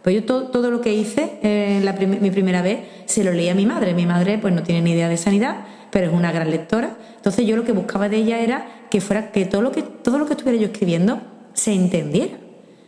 Pues 0.03 0.15
yo 0.15 0.23
todo, 0.23 0.71
lo 0.71 0.81
que 0.81 0.93
hice 0.93 1.39
en 1.41 1.83
la 1.83 1.93
mi 1.93 2.31
primera 2.31 2.61
vez 2.61 2.79
se 3.05 3.23
lo 3.23 3.33
leía 3.33 3.51
a 3.51 3.55
mi 3.55 3.65
madre. 3.65 3.93
Mi 3.93 4.05
madre 4.05 4.37
pues 4.37 4.53
no 4.53 4.63
tiene 4.63 4.81
ni 4.81 4.91
idea 4.91 5.09
de 5.09 5.17
sanidad, 5.17 5.65
pero 5.91 6.07
es 6.07 6.13
una 6.13 6.31
gran 6.31 6.49
lectora. 6.49 6.95
Entonces 7.17 7.45
yo 7.45 7.57
lo 7.57 7.65
que 7.65 7.73
buscaba 7.73 8.07
de 8.07 8.17
ella 8.17 8.39
era 8.39 8.65
que 8.89 9.01
fuera 9.01 9.31
que 9.31 9.45
todo 9.45 9.61
lo 9.61 9.71
que 9.71 9.81
todo 9.81 10.17
lo 10.17 10.25
que 10.25 10.33
estuviera 10.33 10.57
yo 10.59 10.67
escribiendo 10.67 11.21
se 11.53 11.73
entendiera. 11.73 12.37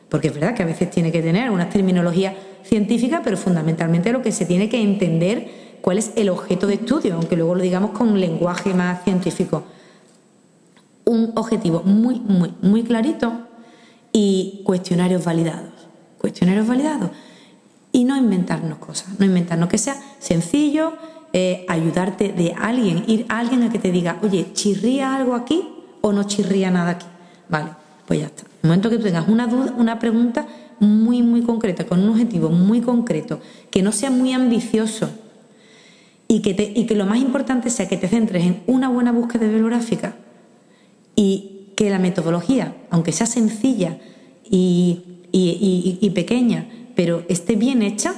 Porque 0.08 0.28
es 0.28 0.34
verdad 0.34 0.54
que 0.54 0.64
a 0.64 0.66
veces 0.66 0.90
tiene 0.90 1.12
que 1.12 1.22
tener 1.22 1.52
una 1.52 1.70
terminología 1.70 2.34
científica, 2.64 3.22
pero 3.24 3.38
fundamentalmente 3.38 4.12
lo 4.12 4.22
que 4.22 4.32
se 4.32 4.46
tiene 4.46 4.70
que 4.70 4.82
entender 4.82 5.48
cuál 5.82 5.98
es 5.98 6.12
el 6.16 6.30
objeto 6.30 6.68
de 6.68 6.76
estudio, 6.76 7.16
aunque 7.16 7.36
luego 7.36 7.56
lo 7.56 7.62
digamos 7.62 7.92
con 7.92 8.10
un 8.10 8.20
lenguaje 8.20 8.74
más 8.74 9.04
científico. 9.04 9.64
Un 11.06 11.32
objetivo 11.36 11.82
muy, 11.84 12.20
muy, 12.20 12.54
muy 12.62 12.84
clarito 12.84 13.48
y 14.14 14.62
cuestionarios 14.66 15.26
validados. 15.26 15.71
Cuestionarios 16.22 16.68
validados. 16.68 17.10
Y 17.92 18.06
no 18.06 18.16
inventarnos 18.16 18.78
cosas, 18.78 19.20
no 19.20 19.26
inventarnos 19.26 19.68
que 19.68 19.80
sea 19.80 19.96
sencillo, 20.20 20.94
eh, 21.34 21.66
ayudarte 21.68 22.32
de 22.32 22.54
alguien, 22.54 23.04
ir 23.08 23.26
a 23.28 23.40
alguien 23.40 23.64
a 23.64 23.72
que 23.72 23.80
te 23.80 23.92
diga, 23.92 24.20
oye, 24.22 24.54
¿chirría 24.54 25.16
algo 25.16 25.34
aquí 25.34 25.68
o 26.02 26.14
no 26.14 26.24
chirría 26.24 26.70
nada 26.70 26.92
aquí? 26.92 27.08
Vale, 27.50 27.72
pues 28.06 28.20
ya 28.20 28.28
está. 28.28 28.44
En 28.44 28.50
el 28.64 28.68
momento 28.70 28.90
que 28.92 28.98
tú 28.98 29.04
tengas 29.04 29.28
una 29.28 29.48
duda, 29.48 29.74
una 29.78 29.98
pregunta 29.98 30.46
muy, 30.80 31.24
muy 31.24 31.42
concreta, 31.42 31.86
con 31.86 32.02
un 32.02 32.10
objetivo 32.10 32.50
muy 32.50 32.82
concreto, 32.82 33.42
que 33.72 33.82
no 33.82 33.92
sea 33.92 34.12
muy 34.12 34.32
ambicioso 34.32 35.10
y 36.28 36.42
que, 36.42 36.54
te, 36.54 36.72
y 36.76 36.86
que 36.86 36.96
lo 36.96 37.06
más 37.06 37.20
importante 37.20 37.70
sea 37.70 37.88
que 37.88 37.98
te 37.98 38.08
centres 38.08 38.46
en 38.46 38.64
una 38.68 38.90
buena 38.90 39.12
búsqueda 39.12 39.48
bibliográfica 39.48 40.16
y 41.16 41.72
que 41.76 41.90
la 41.90 42.00
metodología, 42.00 42.76
aunque 42.90 43.12
sea 43.12 43.26
sencilla 43.26 43.98
y, 44.50 45.06
y 45.32 46.10
pequeña, 46.14 46.68
pero 46.96 47.24
esté 47.30 47.56
bien 47.56 47.82
hecha, 47.82 48.14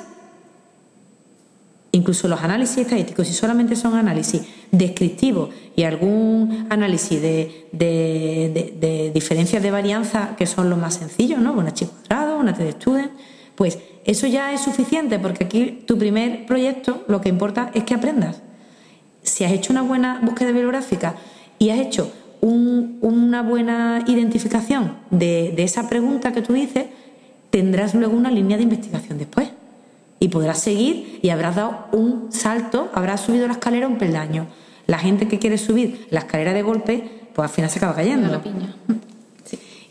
incluso 1.93 2.27
los 2.27 2.41
análisis 2.41 2.79
estadísticos, 2.79 3.27
si 3.27 3.33
solamente 3.33 3.75
son 3.75 3.93
análisis 3.93 4.41
descriptivos 4.71 5.49
y 5.75 5.83
algún 5.83 6.65
análisis 6.69 7.21
de, 7.21 9.11
diferencias 9.13 9.61
de 9.61 9.71
varianza, 9.71 10.35
que 10.35 10.47
son 10.47 10.69
los 10.69 10.79
más 10.79 10.95
sencillos, 10.95 11.39
¿no? 11.39 11.53
Una 11.53 11.69
H 11.69 11.87
cuadrado, 11.87 12.39
una 12.39 12.53
T 12.53 12.63
de 12.63 12.71
student, 12.71 13.11
pues 13.55 13.77
eso 14.05 14.25
ya 14.25 14.51
es 14.53 14.61
suficiente 14.61 15.19
porque 15.19 15.45
aquí 15.45 15.83
tu 15.85 15.97
primer 15.99 16.47
proyecto 16.47 17.03
lo 17.07 17.21
que 17.21 17.29
importa 17.29 17.69
es 17.75 17.83
que 17.83 17.93
aprendas. 17.93 18.41
Si 19.21 19.43
has 19.43 19.51
hecho 19.51 19.71
una 19.71 19.83
buena 19.83 20.19
búsqueda 20.21 20.49
bibliográfica 20.51 21.15
y 21.59 21.69
has 21.69 21.79
hecho 21.79 22.11
una 22.41 23.41
buena 23.43 24.03
identificación 24.07 24.97
de 25.11 25.53
esa 25.59 25.87
pregunta 25.87 26.33
que 26.33 26.41
tú 26.41 26.53
dices, 26.53 26.87
tendrás 27.53 27.93
luego 27.93 28.17
una 28.17 28.31
línea 28.31 28.57
de 28.57 28.63
investigación 28.63 29.19
después 29.19 29.47
y 30.19 30.29
podrás 30.29 30.57
seguir 30.57 31.19
y 31.21 31.29
habrás 31.29 31.55
dado 31.55 31.85
un 31.91 32.31
salto, 32.31 32.89
habrás 32.95 33.21
subido 33.21 33.45
la 33.45 33.53
escalera 33.53 33.87
un 33.87 33.99
peldaño. 33.99 34.47
La 34.87 34.97
gente 34.97 35.27
que 35.27 35.37
quiere 35.37 35.59
subir 35.59 36.07
la 36.09 36.21
escalera 36.21 36.51
de 36.51 36.63
golpe, 36.63 37.27
pues 37.35 37.47
al 37.47 37.53
final 37.53 37.69
se 37.69 37.77
acaba 37.77 37.93
cayendo. 37.93 38.31
La 38.31 38.41
piña. 38.41 38.73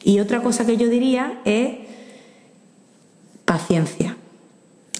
Y 0.02 0.18
otra 0.18 0.42
cosa 0.42 0.66
que 0.66 0.76
yo 0.76 0.88
diría 0.88 1.40
es 1.44 1.76
paciencia. 3.44 4.16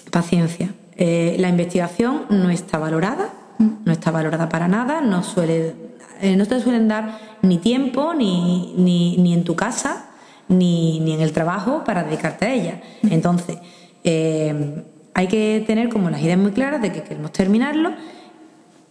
Paciencia. 0.09 0.73
Eh, 0.95 1.35
la 1.39 1.49
investigación 1.49 2.27
no 2.29 2.49
está 2.49 2.77
valorada, 2.77 3.33
no 3.59 3.91
está 3.91 4.09
valorada 4.09 4.47
para 4.47 4.69
nada, 4.69 5.01
no, 5.01 5.21
suele, 5.21 5.75
eh, 6.21 6.37
no 6.37 6.45
te 6.45 6.61
suelen 6.61 6.87
dar 6.87 7.19
ni 7.41 7.57
tiempo, 7.57 8.13
ni, 8.13 8.73
ni, 8.77 9.33
en 9.33 9.43
tu 9.43 9.57
casa, 9.57 10.05
ni, 10.47 10.99
ni, 10.99 11.13
en 11.13 11.21
el 11.21 11.31
trabajo 11.31 11.83
para 11.83 12.03
dedicarte 12.03 12.45
a 12.45 12.53
ella. 12.53 12.81
Entonces, 13.03 13.57
eh, 14.03 14.83
hay 15.13 15.27
que 15.27 15.63
tener 15.65 15.89
como 15.89 16.09
las 16.09 16.21
ideas 16.21 16.37
muy 16.37 16.51
claras 16.51 16.81
de 16.81 16.91
que 16.91 17.03
queremos 17.03 17.31
terminarlo 17.31 17.91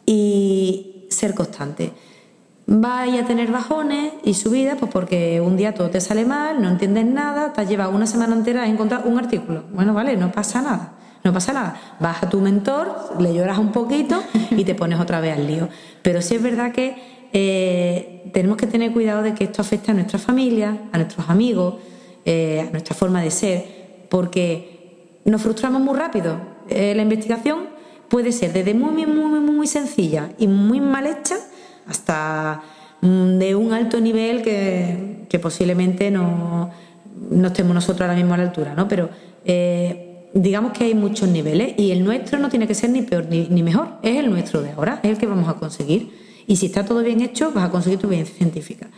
y 0.06 1.06
ser 1.10 1.34
constante. 1.34 1.92
Vaya 2.66 3.22
a 3.22 3.26
tener 3.26 3.50
bajones 3.50 4.12
y 4.24 4.34
subidas, 4.34 4.76
pues 4.78 4.90
porque 4.90 5.40
un 5.40 5.56
día 5.56 5.74
todo 5.74 5.90
te 5.90 6.00
sale 6.00 6.24
mal, 6.24 6.62
no 6.62 6.68
entiendes 6.68 7.04
nada, 7.06 7.52
te 7.52 7.60
has 7.60 7.68
llevado 7.68 7.90
una 7.90 8.06
semana 8.06 8.34
entera 8.34 8.62
a 8.62 8.68
encontrar 8.68 9.02
un 9.04 9.18
artículo. 9.18 9.64
Bueno, 9.72 9.92
vale, 9.94 10.16
no 10.16 10.30
pasa 10.30 10.62
nada, 10.62 10.92
no 11.24 11.32
pasa 11.32 11.52
nada. 11.52 11.76
Vas 11.98 12.22
a 12.22 12.28
tu 12.28 12.40
mentor, 12.40 13.16
le 13.18 13.34
lloras 13.34 13.58
un 13.58 13.72
poquito 13.72 14.22
y 14.50 14.64
te 14.64 14.76
pones 14.76 15.00
otra 15.00 15.20
vez 15.20 15.36
al 15.36 15.46
lío. 15.46 15.68
Pero 16.02 16.22
sí 16.22 16.36
es 16.36 16.42
verdad 16.42 16.72
que 16.72 17.11
eh, 17.32 18.30
tenemos 18.32 18.56
que 18.56 18.66
tener 18.66 18.92
cuidado 18.92 19.22
de 19.22 19.34
que 19.34 19.44
esto 19.44 19.62
afecte 19.62 19.90
a 19.90 19.94
nuestra 19.94 20.18
familia, 20.18 20.88
a 20.92 20.98
nuestros 20.98 21.28
amigos, 21.28 21.76
eh, 22.24 22.64
a 22.66 22.70
nuestra 22.70 22.94
forma 22.94 23.22
de 23.22 23.30
ser, 23.30 23.64
porque 24.08 25.18
nos 25.24 25.40
frustramos 25.42 25.80
muy 25.80 25.98
rápido. 25.98 26.36
Eh, 26.68 26.94
la 26.94 27.02
investigación 27.02 27.70
puede 28.08 28.32
ser 28.32 28.52
desde 28.52 28.74
muy, 28.74 29.06
muy, 29.06 29.06
muy, 29.06 29.40
muy 29.40 29.66
sencilla 29.66 30.30
y 30.38 30.46
muy 30.46 30.80
mal 30.80 31.06
hecha 31.06 31.36
hasta 31.86 32.62
mm, 33.00 33.38
de 33.38 33.54
un 33.54 33.72
alto 33.72 34.00
nivel 34.00 34.42
que, 34.42 35.38
posiblemente 35.40 36.10
no, 36.10 36.70
no, 37.30 37.46
estemos 37.48 37.74
nosotros 37.74 38.02
ahora 38.02 38.14
mismo 38.14 38.34
a 38.34 38.36
la 38.36 38.42
altura, 38.42 38.74
¿no? 38.74 38.86
Pero 38.86 39.08
digamos 40.34 40.72
que 40.72 40.84
hay 40.84 40.94
muchos 40.94 41.28
niveles 41.28 41.74
y 41.76 41.90
el 41.90 42.04
nuestro 42.04 42.38
no 42.38 42.48
tiene 42.48 42.66
que 42.66 42.74
ser 42.74 42.90
ni 42.90 43.02
peor 43.02 43.26
ni, 43.28 43.62
mejor, 43.62 43.98
es 44.02 44.16
el 44.18 44.30
nuestro 44.30 44.62
de 44.62 44.72
ahora, 44.72 45.00
es 45.02 45.10
el 45.10 45.18
que 45.18 45.26
vamos 45.26 45.48
a 45.48 45.54
conseguir. 45.54 46.21
Y 46.46 46.56
si 46.56 46.66
está 46.66 46.84
todo 46.84 47.02
bien 47.02 47.20
hecho, 47.20 47.52
vas 47.52 47.64
a 47.64 47.70
conseguir 47.70 47.98
tu 47.98 48.06
evidencia 48.06 48.34
científica. 48.34 48.88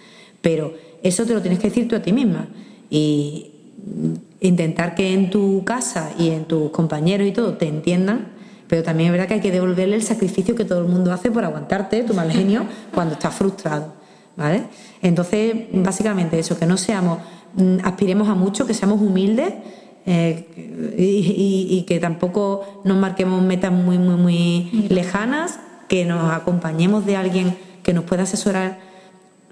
Pero 0.40 0.74
eso 1.02 1.24
te 1.24 1.34
lo 1.34 1.40
tienes 1.40 1.58
que 1.58 1.68
decir 1.68 1.88
tú 1.88 1.96
a 1.96 2.02
ti 2.02 2.12
misma. 2.12 2.48
Y 2.90 3.50
intentar 4.40 4.94
que 4.94 5.12
en 5.12 5.30
tu 5.30 5.64
casa 5.64 6.12
y 6.18 6.30
en 6.30 6.44
tus 6.44 6.70
compañeros 6.70 7.26
y 7.26 7.32
todo 7.32 7.54
te 7.54 7.66
entiendan, 7.66 8.28
pero 8.68 8.82
también 8.82 9.08
es 9.08 9.12
verdad 9.12 9.28
que 9.28 9.34
hay 9.34 9.40
que 9.40 9.52
devolverle 9.52 9.96
el 9.96 10.02
sacrificio 10.02 10.54
que 10.54 10.64
todo 10.64 10.80
el 10.80 10.88
mundo 10.88 11.12
hace 11.12 11.30
por 11.30 11.44
aguantarte 11.44 12.02
tu 12.02 12.14
mal 12.14 12.30
genio 12.30 12.64
cuando 12.94 13.14
estás 13.14 13.34
frustrado. 13.34 13.92
¿vale? 14.36 14.64
Entonces, 15.02 15.54
básicamente 15.72 16.38
eso, 16.38 16.58
que 16.58 16.66
no 16.66 16.76
seamos, 16.76 17.18
mm, 17.54 17.78
aspiremos 17.84 18.28
a 18.28 18.34
mucho, 18.34 18.66
que 18.66 18.74
seamos 18.74 19.00
humildes 19.00 19.54
eh, 20.06 20.94
y, 20.98 21.82
que 21.86 21.98
tampoco 21.98 22.82
nos 22.84 22.96
marquemos 22.98 23.42
metas 23.42 23.72
muy, 23.72 23.98
muy, 23.98 24.16
muy 24.16 24.86
lejanas, 24.90 25.58
que 25.94 26.04
nos 26.04 26.32
acompañemos 26.32 27.06
de 27.06 27.14
alguien 27.14 27.56
que 27.84 27.92
nos 27.92 28.02
pueda 28.02 28.24
asesorar. 28.24 28.78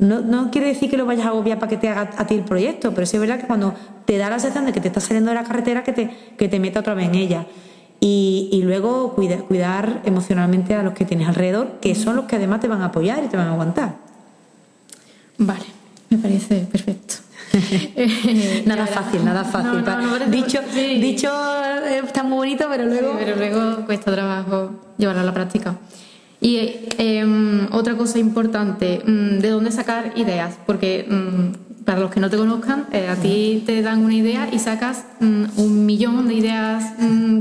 No, 0.00 0.20
no, 0.20 0.50
quiere 0.50 0.66
decir 0.66 0.90
que 0.90 0.96
lo 0.96 1.06
vayas 1.06 1.26
a 1.26 1.28
agobiar 1.28 1.60
para 1.60 1.70
que 1.70 1.76
te 1.76 1.88
haga 1.88 2.10
a 2.16 2.26
ti 2.26 2.34
el 2.34 2.42
proyecto, 2.42 2.92
pero 2.92 3.06
sí 3.06 3.16
es 3.16 3.20
verdad 3.20 3.38
que 3.38 3.46
cuando 3.46 3.74
te 4.06 4.18
da 4.18 4.28
la 4.28 4.40
sensación 4.40 4.66
de 4.66 4.72
que 4.72 4.80
te 4.80 4.88
estás 4.88 5.04
saliendo 5.04 5.30
de 5.30 5.36
la 5.36 5.44
carretera, 5.44 5.84
que 5.84 5.92
te, 5.92 6.10
que 6.36 6.48
te 6.48 6.58
meta 6.58 6.80
otra 6.80 6.94
vez 6.94 7.08
en 7.08 7.14
ella. 7.14 7.46
Y, 8.00 8.48
y 8.50 8.62
luego 8.62 9.12
cuidar, 9.14 9.44
cuidar 9.44 10.00
emocionalmente 10.04 10.74
a 10.74 10.82
los 10.82 10.94
que 10.94 11.04
tienes 11.04 11.28
alrededor, 11.28 11.78
que 11.80 11.94
son 11.94 12.16
los 12.16 12.24
que 12.24 12.34
además 12.34 12.58
te 12.60 12.66
van 12.66 12.82
a 12.82 12.86
apoyar 12.86 13.22
y 13.22 13.28
te 13.28 13.36
van 13.36 13.46
a 13.46 13.52
aguantar. 13.52 13.94
Vale, 15.38 15.66
me 16.10 16.18
parece 16.18 16.66
perfecto. 16.72 17.14
nada 18.66 18.86
fácil, 18.88 19.24
nada 19.24 19.44
fácil. 19.44 19.84
dicho, 20.28 20.58
dicho 20.74 21.30
eh, 21.84 22.02
está 22.04 22.24
muy 22.24 22.38
bonito, 22.38 22.66
pero 22.68 22.86
luego. 22.86 23.14
pero 23.16 23.36
luego 23.36 23.86
cuesta 23.86 24.10
trabajo 24.10 24.72
llevarlo 24.98 25.20
a 25.20 25.24
la 25.24 25.34
práctica. 25.34 25.76
Y 26.42 26.88
em, 26.98 27.72
otra 27.72 27.96
cosa 27.96 28.18
importante, 28.18 29.00
mm, 29.06 29.38
¿de 29.38 29.48
dónde 29.48 29.70
sacar 29.70 30.12
ideas? 30.16 30.58
Porque 30.66 31.06
mm, 31.08 31.84
para 31.84 32.00
los 32.00 32.10
que 32.10 32.18
no 32.18 32.28
te 32.30 32.36
conozcan, 32.36 32.86
eh, 32.92 33.06
a 33.08 33.14
ti 33.14 33.62
te 33.64 33.80
dan 33.80 34.04
una 34.04 34.14
idea 34.14 34.48
y 34.52 34.58
sacas 34.58 35.04
mm, 35.20 35.44
un 35.56 35.86
millón 35.86 36.26
de 36.26 36.34
ideas 36.34 36.94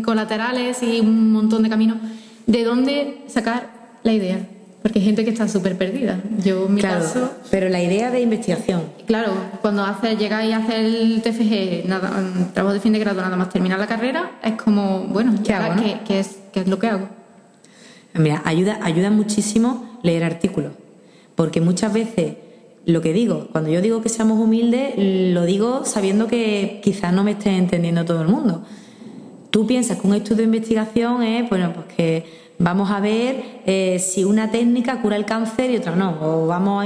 colaterales 0.05 0.83
y 0.83 0.99
un 0.99 1.31
montón 1.31 1.63
de 1.63 1.69
caminos. 1.69 1.97
¿De 2.45 2.63
dónde 2.63 3.23
sacar 3.27 3.71
la 4.03 4.13
idea? 4.13 4.39
Porque 4.83 4.99
hay 4.99 5.05
gente 5.05 5.23
que 5.23 5.31
está 5.31 5.47
súper 5.47 5.77
perdida. 5.77 6.19
Yo, 6.43 6.67
en 6.67 6.75
mi 6.75 6.81
caso. 6.81 7.31
Pero 7.49 7.69
la 7.69 7.81
idea 7.81 8.11
de 8.11 8.21
investigación. 8.21 8.83
Claro, 9.07 9.31
cuando 9.61 9.83
hace, 9.83 10.15
llegáis 10.15 10.53
a 10.53 10.57
hacer 10.57 10.85
el 10.85 11.21
TFG, 11.23 11.87
nada, 11.87 12.11
trabajo 12.53 12.73
de 12.73 12.79
fin 12.79 12.93
de 12.93 12.99
grado, 12.99 13.21
nada 13.21 13.35
más 13.35 13.49
terminar 13.49 13.79
la 13.79 13.87
carrera, 13.87 14.31
es 14.43 14.53
como, 14.61 15.05
bueno, 15.07 15.33
¿qué, 15.43 15.53
hago, 15.53 15.81
¿qué, 16.07 16.19
es, 16.19 16.37
¿qué 16.51 16.61
es 16.61 16.67
lo 16.67 16.77
que 16.77 16.87
hago? 16.87 17.20
Mira, 18.13 18.41
ayuda, 18.45 18.79
ayuda 18.81 19.09
muchísimo 19.09 19.99
leer 20.03 20.23
artículos. 20.23 20.73
Porque 21.35 21.61
muchas 21.61 21.93
veces 21.93 22.35
lo 22.85 23.01
que 23.01 23.13
digo, 23.13 23.47
cuando 23.51 23.69
yo 23.69 23.81
digo 23.81 24.01
que 24.01 24.09
seamos 24.09 24.39
humildes, 24.39 24.93
lo 24.97 25.45
digo 25.45 25.85
sabiendo 25.85 26.27
que 26.27 26.81
quizás 26.83 27.13
no 27.13 27.23
me 27.23 27.31
esté 27.31 27.55
entendiendo 27.57 28.05
todo 28.05 28.21
el 28.21 28.27
mundo. 28.27 28.63
Tú 29.49 29.67
piensas 29.67 29.99
que 29.99 30.07
un 30.07 30.15
estudio 30.15 30.37
de 30.37 30.43
investigación 30.43 31.23
es, 31.23 31.49
bueno, 31.49 31.73
pues 31.73 31.85
que 31.95 32.41
Vamos 32.63 32.91
a 32.91 32.99
ver 32.99 33.61
eh, 33.65 33.97
si 33.97 34.23
una 34.23 34.51
técnica 34.51 35.01
cura 35.01 35.15
el 35.15 35.25
cáncer 35.25 35.71
y 35.71 35.77
otra 35.77 35.95
no. 35.95 36.15
O 36.21 36.45
vamos 36.45 36.85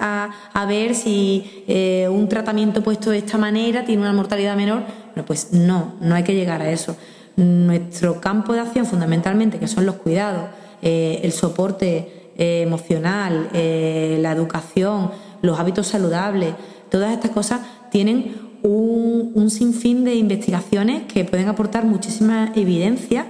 a, 0.00 0.30
a, 0.52 0.66
ver 0.66 0.96
si 0.96 1.64
eh, 1.68 2.08
un 2.10 2.28
tratamiento 2.28 2.82
puesto 2.82 3.10
de 3.10 3.18
esta 3.18 3.38
manera 3.38 3.84
tiene 3.84 4.02
una 4.02 4.12
mortalidad 4.12 4.56
menor. 4.56 4.82
Bueno, 5.14 5.24
pues 5.24 5.52
no, 5.52 5.94
no 6.00 6.16
hay 6.16 6.24
que 6.24 6.34
llegar 6.34 6.62
a 6.62 6.72
eso. 6.72 6.96
Nuestro 7.38 8.20
campo 8.20 8.52
de 8.52 8.60
acción 8.60 8.84
fundamentalmente, 8.84 9.58
que 9.58 9.68
son 9.68 9.86
los 9.86 9.96
cuidados, 9.96 10.50
eh, 10.82 11.20
el 11.22 11.32
soporte 11.32 12.14
emocional, 12.40 13.48
la 13.52 14.30
educación, 14.30 15.10
los 15.42 15.58
hábitos 15.58 15.88
saludables, 15.88 16.54
todas 16.88 17.12
estas 17.12 17.32
cosas 17.32 17.62
tienen 17.90 18.36
un, 18.62 19.32
un 19.34 19.50
sinfín 19.50 20.04
de 20.04 20.14
investigaciones 20.14 21.02
que 21.12 21.24
pueden 21.24 21.48
aportar 21.48 21.84
muchísima 21.84 22.52
evidencia 22.54 23.26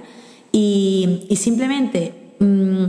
y, 0.51 1.27
simplemente 1.35 2.13
mm, 2.39 2.83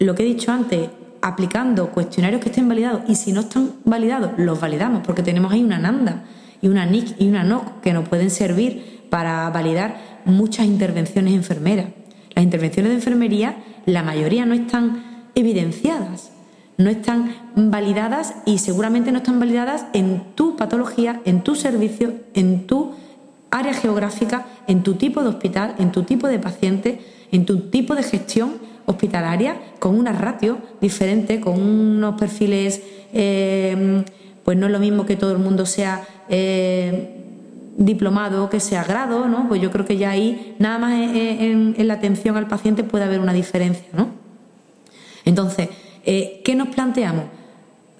lo 0.00 0.14
que 0.14 0.22
he 0.22 0.26
dicho 0.26 0.50
antes, 0.52 0.88
aplicando 1.20 1.90
cuestionarios 1.90 2.40
que 2.40 2.48
estén 2.48 2.68
validados 2.68 3.02
y 3.08 3.14
si 3.14 3.32
no 3.32 3.40
están 3.40 3.72
validados, 3.84 4.32
los 4.38 4.60
validamos 4.60 5.02
porque 5.06 5.22
tenemos 5.22 5.52
ahí 5.52 5.62
una 5.62 5.78
NANDA 5.78 6.24
y 6.60 6.68
una 6.68 6.86
NIC 6.86 7.20
y 7.20 7.28
una 7.28 7.44
NOC 7.44 7.80
que 7.80 7.92
nos 7.92 8.08
pueden 8.08 8.30
servir 8.30 9.02
para 9.10 9.48
validar 9.50 10.11
muchas 10.24 10.66
intervenciones 10.66 11.34
enfermeras. 11.34 11.86
Las 12.34 12.44
intervenciones 12.44 12.90
de 12.90 12.96
enfermería, 12.96 13.56
la 13.86 14.02
mayoría 14.02 14.46
no 14.46 14.54
están 14.54 15.30
evidenciadas, 15.34 16.30
no 16.78 16.90
están 16.90 17.34
validadas 17.54 18.34
y 18.46 18.58
seguramente 18.58 19.12
no 19.12 19.18
están 19.18 19.38
validadas 19.38 19.86
en 19.92 20.22
tu 20.34 20.56
patología, 20.56 21.20
en 21.24 21.42
tu 21.42 21.54
servicio, 21.54 22.14
en 22.34 22.66
tu 22.66 22.92
área 23.50 23.74
geográfica, 23.74 24.46
en 24.66 24.82
tu 24.82 24.94
tipo 24.94 25.22
de 25.22 25.28
hospital, 25.28 25.74
en 25.78 25.92
tu 25.92 26.04
tipo 26.04 26.26
de 26.26 26.38
paciente, 26.38 27.00
en 27.30 27.44
tu 27.44 27.70
tipo 27.70 27.94
de 27.94 28.02
gestión 28.02 28.54
hospitalaria, 28.86 29.56
con 29.78 29.98
una 29.98 30.12
ratio 30.12 30.58
diferente, 30.80 31.40
con 31.40 31.60
unos 31.60 32.18
perfiles, 32.18 32.82
eh, 33.12 34.04
pues 34.44 34.56
no 34.56 34.66
es 34.66 34.72
lo 34.72 34.78
mismo 34.78 35.06
que 35.06 35.16
todo 35.16 35.32
el 35.32 35.38
mundo 35.38 35.66
sea 35.66 36.02
eh, 36.28 37.21
diplomado 37.76 38.50
que 38.50 38.60
sea 38.60 38.84
grado, 38.84 39.28
¿no? 39.28 39.48
Pues 39.48 39.60
yo 39.60 39.70
creo 39.70 39.84
que 39.84 39.96
ya 39.96 40.10
ahí, 40.10 40.56
nada 40.58 40.78
más 40.78 40.92
en, 40.94 41.74
la 41.86 41.94
atención 41.94 42.36
al 42.36 42.46
paciente 42.46 42.84
puede 42.84 43.04
haber 43.04 43.20
una 43.20 43.32
diferencia, 43.32 43.86
¿no? 43.92 44.08
Entonces, 45.24 45.68
eh, 46.04 46.40
¿qué 46.44 46.54
nos 46.54 46.68
planteamos? 46.68 47.24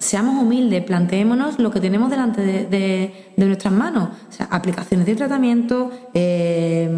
seamos 0.03 0.43
humildes, 0.43 0.83
planteémonos 0.83 1.59
lo 1.59 1.71
que 1.71 1.79
tenemos 1.79 2.09
delante 2.09 2.41
de, 2.41 3.33
nuestras 3.37 3.73
manos. 3.73 4.09
O 4.29 4.31
sea, 4.31 4.47
aplicaciones 4.51 5.05
de 5.05 5.15
tratamiento, 5.15 5.91
eh, 6.13 6.89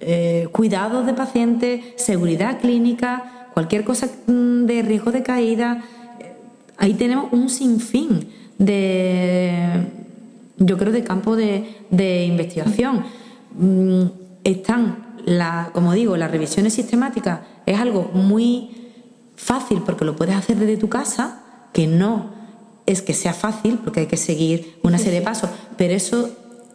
eh, 0.00 0.48
cuidados 0.52 1.06
de 1.06 1.14
pacientes, 1.14 1.84
seguridad 1.96 2.60
clínica, 2.60 3.48
cualquier 3.54 3.84
cosa 3.84 4.08
mm, 4.26 4.66
de 4.66 4.82
riesgo 4.82 5.12
de 5.12 5.22
caída. 5.22 5.82
Ahí 6.76 6.94
tenemos 6.94 7.32
un 7.32 7.48
sinfín 7.48 8.28
de, 8.58 9.86
yo 10.58 10.78
creo, 10.78 10.92
de 10.92 11.04
campo 11.04 11.36
de, 11.36 12.24
investigación. 12.26 13.04
Mm, 13.58 14.04
están, 14.44 15.16
la, 15.24 15.70
como 15.72 15.92
digo, 15.92 16.16
las 16.16 16.30
revisiones 16.30 16.74
sistemáticas 16.74 17.40
es 17.66 17.78
algo 17.78 18.10
muy 18.14 18.70
fácil 19.36 19.82
porque 19.84 20.04
lo 20.04 20.16
puedes 20.16 20.34
hacer 20.34 20.56
desde 20.56 20.76
tu 20.76 20.88
casa 20.88 21.42
que 21.72 21.86
no 21.86 22.34
es 22.86 23.02
que 23.02 23.12
sea 23.12 23.34
fácil, 23.34 23.78
porque 23.82 24.00
hay 24.00 24.06
que 24.06 24.16
seguir 24.16 24.78
una 24.82 24.98
serie 24.98 25.18
de 25.18 25.24
pasos, 25.24 25.50
pero 25.76 25.92
eso 25.92 26.30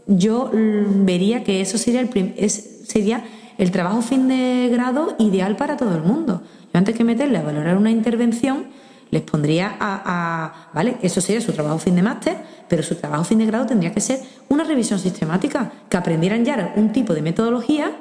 yo 0.07 0.51
vería 0.53 1.43
que 1.43 1.61
eso 1.61 1.77
sería 1.77 2.01
el, 2.01 2.49
sería 2.49 3.23
el 3.57 3.71
trabajo 3.71 4.01
fin 4.01 4.27
de 4.27 4.69
grado 4.71 5.15
ideal 5.19 5.55
para 5.55 5.77
todo 5.77 5.95
el 5.95 6.03
mundo. 6.03 6.41
Yo 6.73 6.77
antes 6.77 6.95
que 6.95 7.03
meterle 7.03 7.37
a 7.37 7.43
valorar 7.43 7.77
una 7.77 7.91
intervención, 7.91 8.65
les 9.09 9.21
pondría 9.21 9.75
a, 9.79 10.69
¿vale? 10.73 10.97
Eso 11.01 11.21
sería 11.21 11.41
su 11.41 11.51
trabajo 11.51 11.77
fin 11.79 11.95
de 11.95 12.01
máster, 12.01 12.37
pero 12.71 12.83
su 12.83 12.95
trabajo 12.95 13.25
fin 13.25 13.39
de 13.39 13.45
grado 13.45 13.65
tendría 13.65 13.91
que 13.91 13.99
ser 13.99 14.21
una 14.47 14.63
revisión 14.63 14.97
sistemática, 14.97 15.73
que 15.89 15.97
aprendieran 15.97 16.45
ya 16.45 16.71
un 16.77 16.93
tipo 16.93 17.13
de 17.13 17.21
metodología, 17.21 17.91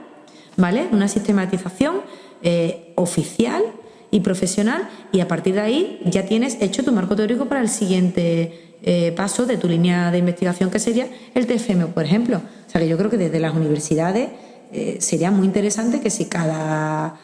¿vale? 0.56 0.86
Una 0.92 1.08
sistematización 1.08 2.02
eh, 2.40 2.92
oficial 2.94 3.64
y 4.12 4.20
profesional 4.20 4.88
y 5.10 5.18
a 5.18 5.26
partir 5.26 5.54
de 5.56 5.60
ahí 5.60 6.00
ya 6.04 6.24
tienes 6.24 6.62
hecho 6.62 6.84
tu 6.84 6.92
marco 6.92 7.16
teórico 7.16 7.46
para 7.46 7.60
el 7.60 7.68
siguiente 7.68 8.76
eh, 8.84 9.12
paso 9.16 9.44
de 9.44 9.56
tu 9.56 9.66
línea 9.66 10.12
de 10.12 10.18
investigación 10.18 10.70
que 10.70 10.78
sería 10.78 11.08
el 11.34 11.48
TFM, 11.48 11.86
por 11.88 12.04
ejemplo. 12.04 12.36
O 12.36 12.70
sea 12.70 12.80
que 12.80 12.86
yo 12.86 12.96
creo 12.96 13.10
que 13.10 13.18
desde 13.18 13.40
las 13.40 13.52
universidades 13.56 14.28
eh, 14.72 14.98
sería 15.00 15.32
muy 15.32 15.46
interesante 15.48 16.00
que 16.00 16.10
si 16.10 16.26
cada, 16.26 17.16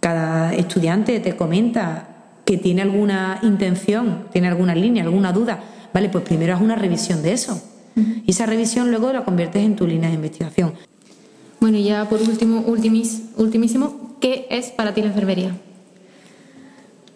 cada 0.00 0.54
estudiante 0.54 1.20
te 1.20 1.36
comenta 1.36 2.08
que 2.46 2.56
tiene 2.56 2.80
alguna 2.80 3.40
intención, 3.42 4.28
tiene 4.32 4.48
alguna 4.48 4.74
línea, 4.74 5.04
alguna 5.04 5.34
duda, 5.34 5.60
vale, 5.92 6.08
pues 6.08 6.24
primero 6.24 6.54
haz 6.54 6.60
una 6.60 6.74
revisión 6.74 7.22
de 7.22 7.32
eso. 7.32 7.60
Y 8.24 8.30
esa 8.30 8.46
revisión 8.46 8.90
luego 8.90 9.12
la 9.12 9.24
conviertes 9.24 9.64
en 9.64 9.74
tu 9.74 9.86
línea 9.86 10.08
de 10.08 10.14
investigación. 10.14 10.74
Bueno, 11.60 11.78
y 11.78 11.84
ya 11.84 12.08
por 12.08 12.20
último, 12.20 12.60
ultimis, 12.60 13.22
ultimísimo, 13.36 14.16
¿qué 14.20 14.46
es 14.50 14.66
para 14.66 14.94
ti 14.94 15.00
la 15.00 15.08
enfermería? 15.08 15.52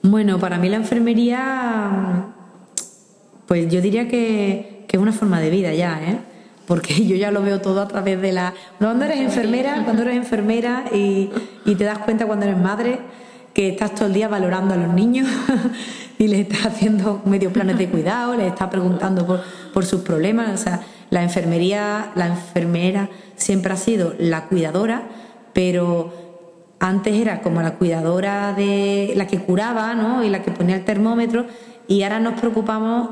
Bueno, 0.02 0.40
para 0.40 0.58
mí 0.58 0.68
la 0.68 0.76
enfermería, 0.76 2.26
pues 3.46 3.72
yo 3.72 3.80
diría 3.80 4.08
que, 4.08 4.84
es 4.90 4.98
una 4.98 5.12
forma 5.12 5.40
de 5.40 5.48
vida 5.48 5.72
ya, 5.72 6.02
¿eh? 6.02 6.18
Porque 6.66 7.04
yo 7.06 7.16
ya 7.16 7.30
lo 7.30 7.42
veo 7.42 7.60
todo 7.60 7.80
a 7.80 7.88
través 7.88 8.20
de 8.20 8.32
la... 8.32 8.52
Cuando 8.78 9.04
eres 9.04 9.20
enfermera, 9.20 9.82
cuando 9.84 10.02
eres 10.02 10.16
enfermera 10.16 10.84
y, 10.92 11.30
te 11.64 11.84
das 11.84 11.98
cuenta 11.98 12.26
cuando 12.26 12.46
eres 12.46 12.58
madre 12.58 12.98
que 13.52 13.68
estás 13.68 13.94
todo 13.94 14.06
el 14.06 14.14
día 14.14 14.28
valorando 14.28 14.74
a 14.74 14.76
los 14.76 14.92
niños 14.92 15.28
y 16.18 16.28
les 16.28 16.40
estás 16.40 16.66
haciendo 16.66 17.22
medio 17.24 17.52
planes 17.52 17.78
de 17.78 17.88
cuidado, 17.88 18.34
les 18.34 18.48
estás 18.48 18.68
preguntando 18.68 19.26
por, 19.26 19.42
por 19.72 19.84
sus 19.84 20.02
problemas. 20.02 20.60
O 20.60 20.62
sea, 20.62 20.80
la 21.10 21.22
enfermería, 21.22 22.12
la 22.14 22.26
enfermera 22.28 23.08
siempre 23.36 23.72
ha 23.72 23.76
sido 23.76 24.14
la 24.18 24.46
cuidadora, 24.46 25.02
pero 25.52 26.22
antes 26.82 27.14
era 27.14 27.42
como 27.42 27.62
la 27.62 27.74
cuidadora 27.74 28.52
de 28.54 29.12
la 29.14 29.28
que 29.28 29.38
curaba 29.38 29.94
¿no? 29.94 30.24
y 30.24 30.30
la 30.30 30.42
que 30.42 30.50
ponía 30.50 30.74
el 30.74 30.84
termómetro 30.84 31.46
y 31.86 32.02
ahora 32.02 32.18
nos 32.18 32.40
preocupamos 32.40 33.10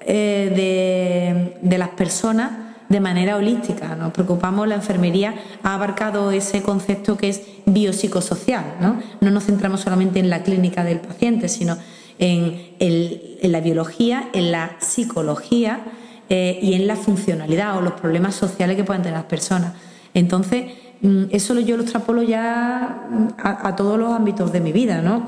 eh, 0.00 1.58
de, 1.60 1.78
las 1.78 1.88
personas 1.90 2.50
de 2.92 3.00
manera 3.00 3.36
holística. 3.36 3.96
Nos 3.96 4.12
preocupamos, 4.12 4.68
la 4.68 4.76
enfermería 4.76 5.34
ha 5.62 5.74
abarcado 5.74 6.30
ese 6.30 6.62
concepto 6.62 7.16
que 7.16 7.30
es 7.30 7.42
biopsicosocial. 7.66 8.76
¿no? 8.80 9.00
no 9.20 9.30
nos 9.30 9.46
centramos 9.46 9.80
solamente 9.80 10.20
en 10.20 10.30
la 10.30 10.42
clínica 10.42 10.84
del 10.84 11.00
paciente, 11.00 11.48
sino 11.48 11.76
en, 12.18 13.50
la 13.50 13.60
biología, 13.60 14.28
en 14.32 14.52
la 14.52 14.76
psicología 14.78 15.80
eh, 16.28 16.58
y 16.62 16.74
en 16.74 16.86
la 16.86 16.96
funcionalidad 16.96 17.76
o 17.78 17.80
los 17.80 17.94
problemas 17.94 18.34
sociales 18.34 18.76
que 18.76 18.84
pueden 18.84 19.02
tener 19.02 19.18
las 19.18 19.26
personas. 19.26 19.72
Entonces, 20.14 20.66
mm, 21.00 21.24
eso 21.30 21.58
yo 21.60 21.76
lo 21.76 21.82
extrapolo 21.82 22.22
ya 22.22 23.08
a, 23.38 23.74
todos 23.74 23.98
los 23.98 24.12
ámbitos 24.12 24.52
de 24.52 24.60
mi 24.60 24.72
vida, 24.72 25.00
¿no? 25.00 25.24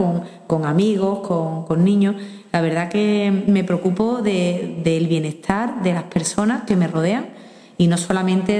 con, 0.47 0.67
amigos, 0.67 1.27
con, 1.67 1.83
niños. 1.83 2.17
La 2.53 2.61
verdad 2.61 2.91
que 2.91 3.45
me 3.47 3.65
preocupo 3.65 4.21
del 4.23 5.07
bienestar 5.09 5.83
de 5.83 5.95
las 5.95 6.05
personas 6.05 6.65
que 6.65 6.77
me 6.77 6.87
rodean 6.87 7.34
y 7.79 7.87
no 7.87 7.97
solamente 7.97 8.53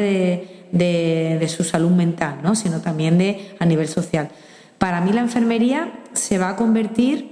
de, 0.73 1.49
su 1.49 1.65
salud 1.65 1.91
mental, 1.91 2.39
¿no? 2.43 2.55
sino 2.55 2.81
también 2.81 3.19
de, 3.19 3.55
a 3.59 3.67
nivel 3.67 3.89
social. 3.89 4.29
Para 4.79 5.01
mí 5.01 5.13
la 5.13 5.21
enfermería 5.21 5.93
se 6.13 6.39
va 6.39 6.51
a 6.51 6.57
convertir, 6.57 7.31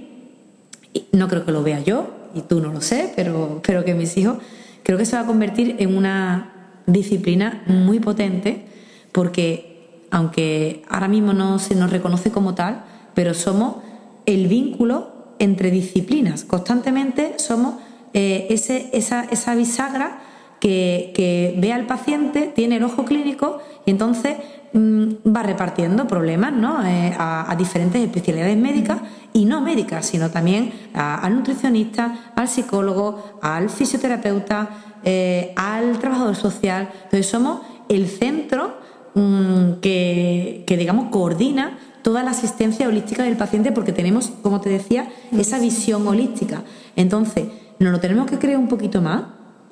no 1.11 1.27
creo 1.27 1.45
que 1.45 1.51
lo 1.51 1.63
vea 1.63 1.79
yo, 1.81 2.09
y 2.33 2.41
tú 2.41 2.61
no 2.61 2.71
lo 2.71 2.81
sé, 2.81 3.11
pero, 3.15 3.61
pero 3.65 3.83
que 3.83 3.93
mis 3.93 4.15
hijos, 4.17 4.37
creo 4.83 4.97
que 4.97 5.05
se 5.05 5.15
va 5.15 5.23
a 5.23 5.25
convertir 5.25 5.75
en 5.79 5.95
una 5.95 6.53
disciplina 6.85 7.63
muy 7.67 7.99
potente 7.99 8.65
porque 9.11 9.73
aunque 10.11 10.83
ahora 10.89 11.07
mismo 11.07 11.33
no 11.33 11.57
se 11.57 11.75
nos 11.75 11.89
reconoce 11.91 12.29
como 12.29 12.53
tal, 12.53 12.83
pero 13.15 13.33
somos 13.33 13.77
el 14.25 14.47
vínculo 14.47 15.11
entre 15.39 15.71
disciplinas. 15.71 16.43
Constantemente 16.43 17.35
somos 17.37 17.75
eh, 18.13 18.47
ese, 18.49 18.89
esa, 18.93 19.23
esa, 19.23 19.55
bisagra 19.55 20.21
que, 20.63 21.55
ve 21.57 21.73
al 21.73 21.85
paciente, 21.85 22.51
tiene 22.55 22.77
el 22.77 22.83
ojo 22.83 23.03
clínico 23.03 23.59
y 23.85 23.91
entonces 23.91 24.37
mm, 24.71 25.35
va 25.35 25.43
repartiendo 25.43 26.07
problemas 26.07 26.53
¿no? 26.53 26.85
Eh, 26.85 27.13
a, 27.17 27.53
diferentes 27.57 28.01
especialidades 28.01 28.57
médicas 28.57 29.01
y 29.33 29.45
no 29.45 29.61
médicas, 29.61 30.05
sino 30.05 30.29
también 30.29 30.71
al 30.93 31.35
nutricionista, 31.35 32.31
al 32.35 32.47
psicólogo, 32.47 33.39
al 33.41 33.69
fisioterapeuta, 33.69 34.69
eh, 35.03 35.53
al 35.55 35.99
trabajador 35.99 36.35
social. 36.35 36.89
Entonces 36.95 37.27
somos 37.27 37.61
el 37.89 38.07
centro 38.07 38.77
mm, 39.15 39.81
que, 39.81 40.63
que, 40.65 40.77
digamos, 40.77 41.09
coordina 41.09 41.77
toda 42.03 42.23
la 42.23 42.31
asistencia 42.31 42.87
holística 42.87 43.23
del 43.23 43.35
paciente 43.35 43.71
porque 43.71 43.91
tenemos, 43.91 44.31
como 44.41 44.61
te 44.61 44.69
decía, 44.69 45.09
esa 45.37 45.59
visión 45.59 46.07
holística. 46.07 46.63
Entonces, 46.95 47.47
nos 47.79 47.91
lo 47.91 47.99
tenemos 47.99 48.27
que 48.27 48.39
creer 48.39 48.57
un 48.57 48.67
poquito 48.67 49.01
más, 49.01 49.23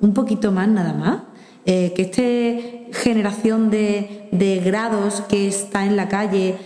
un 0.02 0.12
poquito 0.12 0.52
más 0.52 0.68
nada 0.68 0.92
más. 0.92 1.22
Eh, 1.64 1.92
que 1.94 2.02
esta 2.02 2.98
generación 3.00 3.70
de, 3.70 4.28
de, 4.32 4.58
grados 4.58 5.22
que 5.28 5.46
está 5.46 5.86
en 5.86 5.96
la 5.96 6.08
calle 6.08 6.56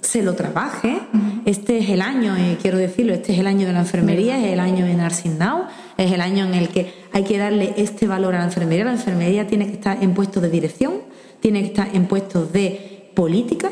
se 0.00 0.20
lo 0.22 0.34
trabaje. 0.34 0.98
Este 1.44 1.78
es 1.78 1.88
el 1.90 2.02
año, 2.02 2.36
eh, 2.36 2.58
quiero 2.60 2.76
decirlo, 2.76 3.14
este 3.14 3.32
es 3.32 3.38
el 3.38 3.46
año 3.46 3.68
de 3.68 3.72
la 3.72 3.80
enfermería, 3.80 4.36
es 4.44 4.52
el 4.52 4.58
año 4.58 4.84
de 4.84 4.94
Nursing 4.94 5.38
Now, 5.38 5.66
es 5.96 6.10
el 6.10 6.20
año 6.20 6.44
en 6.44 6.54
el 6.54 6.68
que 6.68 6.92
hay 7.12 7.22
que 7.22 7.38
darle 7.38 7.72
este 7.76 8.08
valor 8.08 8.34
a 8.34 8.38
la 8.38 8.44
enfermería. 8.46 8.84
La 8.84 8.92
enfermería 8.92 9.46
tiene 9.46 9.66
que 9.66 9.74
estar 9.74 10.02
en 10.02 10.12
puestos 10.12 10.42
de 10.42 10.50
dirección, 10.50 10.94
tiene 11.38 11.60
que 11.60 11.68
estar 11.68 11.88
en 11.94 12.06
puestos 12.06 12.52
de 12.52 13.10
política 13.14 13.70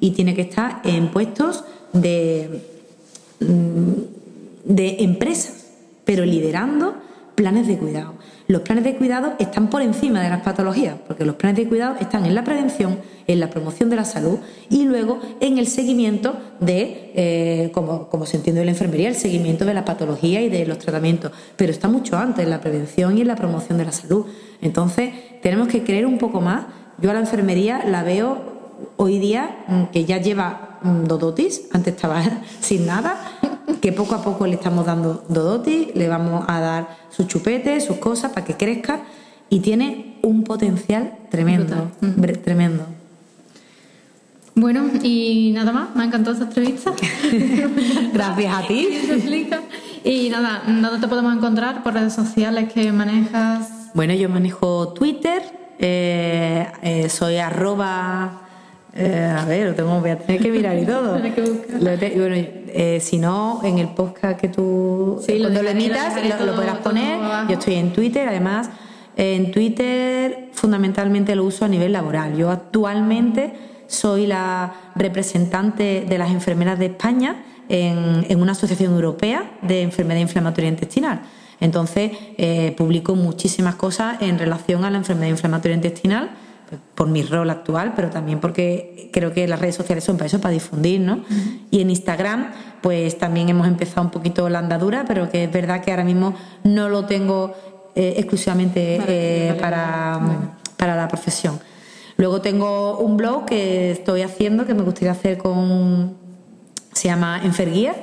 y 0.00 0.12
tiene 0.12 0.34
que 0.34 0.42
estar 0.42 0.80
en 0.84 1.08
puestos 1.08 1.64
de, 1.92 2.62
mm, 3.40 3.92
de 4.64 4.96
empresas, 5.00 5.66
pero 6.06 6.24
liderando 6.24 7.09
planes 7.40 7.66
de 7.66 7.78
cuidado. 7.78 8.12
Los 8.48 8.60
planes 8.60 8.84
de 8.84 8.96
cuidado 8.96 9.32
están 9.38 9.70
por 9.70 9.80
encima 9.80 10.20
de 10.20 10.28
las 10.28 10.42
patologías, 10.42 10.96
porque 11.06 11.24
los 11.24 11.36
planes 11.36 11.56
de 11.56 11.66
cuidado 11.66 11.96
están 11.98 12.26
en 12.26 12.34
la 12.34 12.44
prevención, 12.44 12.98
en 13.26 13.40
la 13.40 13.48
promoción 13.48 13.88
de 13.88 13.96
la 13.96 14.04
salud 14.04 14.40
y 14.68 14.84
luego 14.84 15.20
en 15.40 15.56
el 15.56 15.66
seguimiento 15.66 16.36
de, 16.60 17.12
eh, 17.14 17.70
como, 17.72 18.10
como, 18.10 18.26
se 18.26 18.36
entiende 18.36 18.60
en 18.60 18.66
la 18.66 18.72
enfermería, 18.72 19.08
el 19.08 19.14
seguimiento 19.14 19.64
de 19.64 19.72
la 19.72 19.86
patología 19.86 20.42
y 20.42 20.50
de 20.50 20.66
los 20.66 20.76
tratamientos. 20.76 21.32
Pero 21.56 21.72
está 21.72 21.88
mucho 21.88 22.18
antes 22.18 22.44
en 22.44 22.50
la 22.50 22.60
prevención 22.60 23.16
y 23.16 23.22
en 23.22 23.28
la 23.28 23.36
promoción 23.36 23.78
de 23.78 23.86
la 23.86 23.92
salud. 23.92 24.26
Entonces, 24.60 25.14
tenemos 25.40 25.68
que 25.68 25.82
creer 25.82 26.04
un 26.04 26.18
poco 26.18 26.42
más. 26.42 26.66
Yo 26.98 27.10
a 27.10 27.14
la 27.14 27.20
enfermería 27.20 27.86
la 27.86 28.02
veo 28.02 28.36
hoy 28.98 29.18
día 29.18 29.64
mm, 29.66 29.84
que 29.84 30.04
ya 30.04 30.18
lleva 30.18 30.78
mm, 30.82 31.04
dodotis, 31.04 31.68
antes 31.72 31.94
estaba 31.94 32.22
sin 32.60 32.84
nada, 32.84 33.16
que 33.78 33.92
poco 33.92 34.14
a 34.14 34.22
poco 34.22 34.46
le 34.46 34.54
estamos 34.54 34.86
dando 34.86 35.24
dodotis, 35.28 35.94
le 35.94 36.08
vamos 36.08 36.44
a 36.48 36.60
dar 36.60 36.88
sus 37.10 37.26
chupetes, 37.26 37.84
sus 37.84 37.96
cosas 37.96 38.32
para 38.32 38.46
que 38.46 38.54
crezca 38.54 39.00
y 39.48 39.60
tiene 39.60 40.18
un 40.22 40.44
potencial 40.44 41.14
tremendo, 41.30 41.90
tremendo. 42.44 42.86
Bueno, 44.54 44.90
y 45.02 45.52
nada 45.54 45.72
más, 45.72 45.94
me 45.94 46.02
ha 46.02 46.06
encantado 46.06 46.32
esta 46.32 46.46
entrevista. 46.46 46.92
Gracias 48.12 48.54
a 48.54 48.66
ti. 48.66 48.88
Y 50.02 50.30
nada, 50.30 50.62
¿dónde 50.66 50.98
te 50.98 51.08
podemos 51.08 51.36
encontrar 51.36 51.82
por 51.82 51.92
redes 51.92 52.14
sociales 52.14 52.72
que 52.72 52.90
manejas? 52.90 53.90
Bueno, 53.92 54.14
yo 54.14 54.30
manejo 54.30 54.94
Twitter, 54.94 55.42
eh, 55.78 56.66
eh, 56.80 57.10
soy 57.10 57.36
arroba 57.36 58.48
eh, 58.94 59.34
a 59.36 59.44
ver, 59.44 59.68
lo 59.68 59.74
tengo, 59.74 60.00
voy 60.00 60.10
a 60.10 60.18
tener 60.18 60.42
que 60.42 60.50
mirar 60.50 60.76
y 60.78 60.84
todo. 60.84 61.12
bueno, 61.80 62.34
eh, 62.34 62.98
si 63.00 63.18
no, 63.18 63.60
en 63.62 63.78
el 63.78 63.88
podcast 63.88 64.40
que 64.40 64.48
tú 64.48 65.22
sí, 65.24 65.38
cuando 65.40 65.62
lo 65.62 65.70
emitas 65.70 66.14
lo, 66.44 66.54
podrás 66.54 66.78
poner. 66.78 67.18
Yo 67.48 67.54
estoy 67.54 67.74
en 67.74 67.92
Twitter, 67.92 68.28
además, 68.28 68.70
en 69.16 69.52
Twitter 69.52 70.48
fundamentalmente 70.52 71.34
lo 71.36 71.44
uso 71.44 71.64
a 71.64 71.68
nivel 71.68 71.92
laboral. 71.92 72.36
Yo 72.36 72.50
actualmente 72.50 73.52
soy 73.86 74.26
la 74.26 74.72
representante 74.94 76.04
de 76.08 76.18
las 76.18 76.30
enfermeras 76.30 76.78
de 76.78 76.86
España 76.86 77.44
en, 77.68 78.26
en 78.28 78.42
una 78.42 78.52
asociación 78.52 78.94
europea 78.94 79.52
de 79.62 79.82
enfermedad 79.82 80.20
inflamatoria 80.20 80.68
intestinal. 80.68 81.22
Entonces, 81.60 82.12
eh, 82.38 82.74
publico 82.76 83.14
muchísimas 83.14 83.74
cosas 83.74 84.20
en 84.22 84.38
relación 84.38 84.84
a 84.84 84.90
la 84.90 84.98
enfermedad 84.98 85.28
inflamatoria 85.28 85.74
intestinal 85.74 86.30
por 86.94 87.08
mi 87.08 87.22
rol 87.22 87.50
actual, 87.50 87.92
pero 87.96 88.10
también 88.10 88.40
porque 88.40 89.10
creo 89.12 89.32
que 89.32 89.48
las 89.48 89.60
redes 89.60 89.74
sociales 89.74 90.04
son 90.04 90.16
para 90.16 90.26
eso, 90.26 90.40
para 90.40 90.52
difundir, 90.52 91.00
¿no? 91.00 91.24
Y 91.70 91.80
en 91.80 91.90
Instagram, 91.90 92.50
pues 92.80 93.18
también 93.18 93.48
hemos 93.48 93.66
empezado 93.66 94.02
un 94.02 94.10
poquito 94.10 94.48
la 94.48 94.60
andadura, 94.60 95.04
pero 95.06 95.28
que 95.30 95.44
es 95.44 95.52
verdad 95.52 95.82
que 95.82 95.90
ahora 95.90 96.04
mismo 96.04 96.34
no 96.64 96.88
lo 96.88 97.06
tengo 97.06 97.54
eh, 97.94 98.14
exclusivamente 98.18 99.00
eh, 99.06 99.56
para, 99.60 100.20
para 100.76 100.96
la 100.96 101.08
profesión. 101.08 101.58
Luego 102.16 102.40
tengo 102.40 102.98
un 102.98 103.16
blog 103.16 103.46
que 103.46 103.90
estoy 103.92 104.22
haciendo, 104.22 104.66
que 104.66 104.74
me 104.74 104.82
gustaría 104.82 105.12
hacer 105.12 105.38
con... 105.38 106.18
se 106.92 107.08
llama 107.08 107.40
Enferguía, 107.42 107.94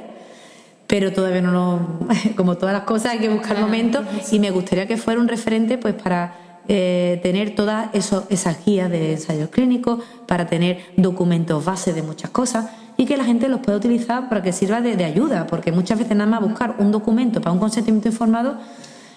pero 0.87 1.13
todavía 1.13 1.41
no 1.41 1.51
lo... 1.51 1.79
como 2.35 2.57
todas 2.57 2.73
las 2.73 2.83
cosas 2.83 3.13
hay 3.13 3.19
que 3.19 3.29
buscar 3.29 3.59
momentos 3.59 4.03
y 4.31 4.39
me 4.39 4.49
gustaría 4.49 4.87
que 4.87 4.97
fuera 4.97 5.21
un 5.21 5.27
referente 5.27 5.77
pues 5.77 5.93
para 5.93 6.46
eh, 6.67 7.19
tener 7.23 7.55
todas 7.55 7.89
esas 7.93 8.65
guías 8.65 8.89
de 8.89 9.13
ensayos 9.13 9.49
clínicos, 9.49 10.03
para 10.25 10.47
tener 10.47 10.79
documentos 10.97 11.63
base 11.63 11.93
de 11.93 12.03
muchas 12.03 12.29
cosas 12.29 12.67
y 12.97 13.05
que 13.05 13.15
la 13.15 13.23
gente 13.23 13.47
los 13.47 13.61
pueda 13.61 13.77
utilizar 13.77 14.27
para 14.27 14.41
que 14.41 14.51
sirva 14.51 14.81
de, 14.81 15.03
ayuda, 15.05 15.47
porque 15.47 15.71
muchas 15.71 15.97
veces 15.99 16.17
nada 16.17 16.29
más 16.29 16.41
buscar 16.41 16.75
un 16.79 16.91
documento 16.91 17.39
para 17.39 17.53
un 17.53 17.59
consentimiento 17.59 18.09
informado 18.09 18.57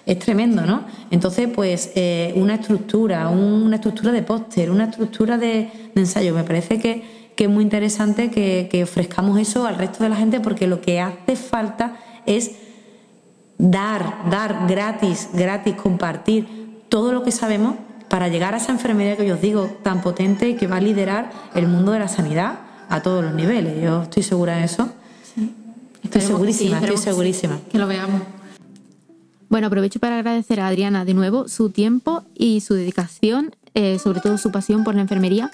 es 0.06 0.18
tremendo, 0.18 0.62
¿no? 0.62 0.84
Entonces, 1.10 1.48
pues 1.54 1.92
eh, 1.94 2.32
una 2.36 2.54
estructura, 2.54 3.28
una 3.28 3.76
estructura 3.76 4.12
de 4.12 4.22
póster, 4.22 4.70
una 4.70 4.84
estructura 4.84 5.36
de, 5.36 5.70
ensayo, 5.94 6.34
me 6.34 6.44
parece 6.44 6.78
que, 6.78 7.20
es 7.40 7.48
muy 7.48 7.64
interesante 7.64 8.30
que 8.30 8.82
ofrezcamos 8.82 9.38
eso 9.38 9.66
al 9.66 9.76
resto 9.76 10.02
de 10.02 10.10
la 10.10 10.16
gente 10.16 10.40
porque 10.40 10.66
lo 10.66 10.82
que 10.82 11.00
hace 11.00 11.36
falta 11.36 11.96
es 12.26 12.50
dar, 13.60 14.30
dar 14.30 14.66
gratis, 14.66 15.28
gratis, 15.32 15.74
compartir 15.74 16.60
todo 16.90 17.12
lo 17.12 17.22
que 17.22 17.31
sabemos 17.31 17.76
para 18.11 18.29
llegar 18.29 18.53
a 18.53 18.59
esa 18.59 18.72
enfermería 18.72 19.16
que 19.16 19.26
yo 19.26 19.37
os 19.37 19.40
digo 19.40 19.70
tan 19.83 20.03
potente 20.03 20.50
y 20.50 20.57
que 20.57 20.66
va 20.66 20.76
a 20.76 20.81
liderar 20.81 21.31
el 21.55 21.68
mundo 21.68 21.92
de 21.92 22.00
la 22.00 22.09
sanidad 22.09 22.59
a 22.88 23.00
todos 23.00 23.24
los 23.24 23.33
niveles. 23.33 23.81
Yo 23.83 24.03
estoy 24.03 24.24
segura 24.24 24.57
de 24.57 24.64
eso. 24.64 24.90
Estoy 26.03 26.20
segurísima, 26.20 26.81
estoy 26.81 26.96
segurísima. 26.96 27.59
Que 27.70 27.79
lo 27.79 27.87
veamos. 27.87 28.22
Bueno, 29.48 29.69
aprovecho 29.69 30.00
para 30.00 30.19
agradecer 30.19 30.60
a 30.60 30.67
Adriana 30.67 31.04
de 31.04 31.14
nuevo 31.14 31.48
su 31.48 31.71
tiempo 31.71 32.25
y 32.35 32.60
su 32.60 32.75
dedicación, 32.75 33.54
eh, 33.75 33.98
sobre 33.98 34.21
todo 34.21 34.38
su 34.38 34.50
pasión 34.50 34.83
por 34.83 34.96
la 34.96 35.02
enfermería. 35.02 35.50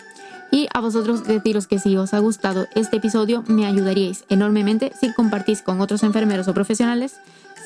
Y 0.50 0.68
a 0.72 0.80
vosotros 0.80 1.26
deciros 1.26 1.66
que 1.66 1.78
si 1.78 1.96
os 1.96 2.14
ha 2.14 2.20
gustado 2.20 2.66
este 2.74 2.96
episodio 2.96 3.44
me 3.48 3.66
ayudaríais 3.66 4.24
enormemente 4.28 4.92
si 4.98 5.12
compartís 5.12 5.60
con 5.60 5.80
otros 5.80 6.02
enfermeros 6.02 6.48
o 6.48 6.54
profesionales 6.54 7.16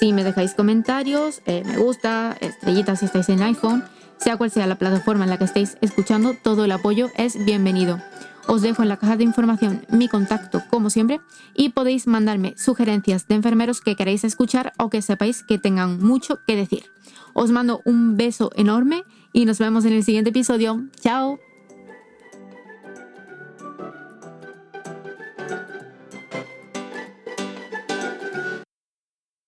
si 0.01 0.15
me 0.15 0.25
dejáis 0.25 0.55
comentarios, 0.55 1.43
eh, 1.45 1.63
me 1.67 1.77
gusta, 1.77 2.35
estrellitas 2.41 3.01
si 3.01 3.05
estáis 3.05 3.29
en 3.29 3.43
iPhone, 3.43 3.85
sea 4.17 4.39
cual 4.39 4.51
sea 4.51 4.67
la 4.67 4.77
plataforma 4.77 5.25
en 5.25 5.31
la 5.31 5.37
que 5.37 5.45
estéis 5.45 5.77
escuchando, 5.83 6.35
todo 6.43 6.65
el 6.65 6.73
apoyo 6.73 7.11
es 7.19 7.45
bienvenido. 7.45 8.01
Os 8.47 8.63
dejo 8.63 8.83
en 8.83 8.89
la 8.89 8.97
caja 8.97 9.19
de 9.19 9.25
información 9.25 9.85
mi 9.91 10.09
contacto 10.09 10.63
como 10.71 10.89
siempre 10.89 11.21
y 11.55 11.69
podéis 11.69 12.07
mandarme 12.07 12.55
sugerencias 12.57 13.29
de 13.29 13.35
enfermeros 13.35 13.83
que 13.83 13.95
queráis 13.95 14.25
escuchar 14.25 14.73
o 14.79 14.89
que 14.89 15.03
sepáis 15.03 15.43
que 15.43 15.59
tengan 15.59 16.03
mucho 16.03 16.41
que 16.47 16.57
decir. 16.57 16.85
Os 17.35 17.51
mando 17.51 17.83
un 17.85 18.17
beso 18.17 18.51
enorme 18.57 19.05
y 19.35 19.45
nos 19.45 19.59
vemos 19.59 19.85
en 19.85 19.93
el 19.93 20.03
siguiente 20.03 20.31
episodio. 20.31 20.83
Chao. 20.99 21.39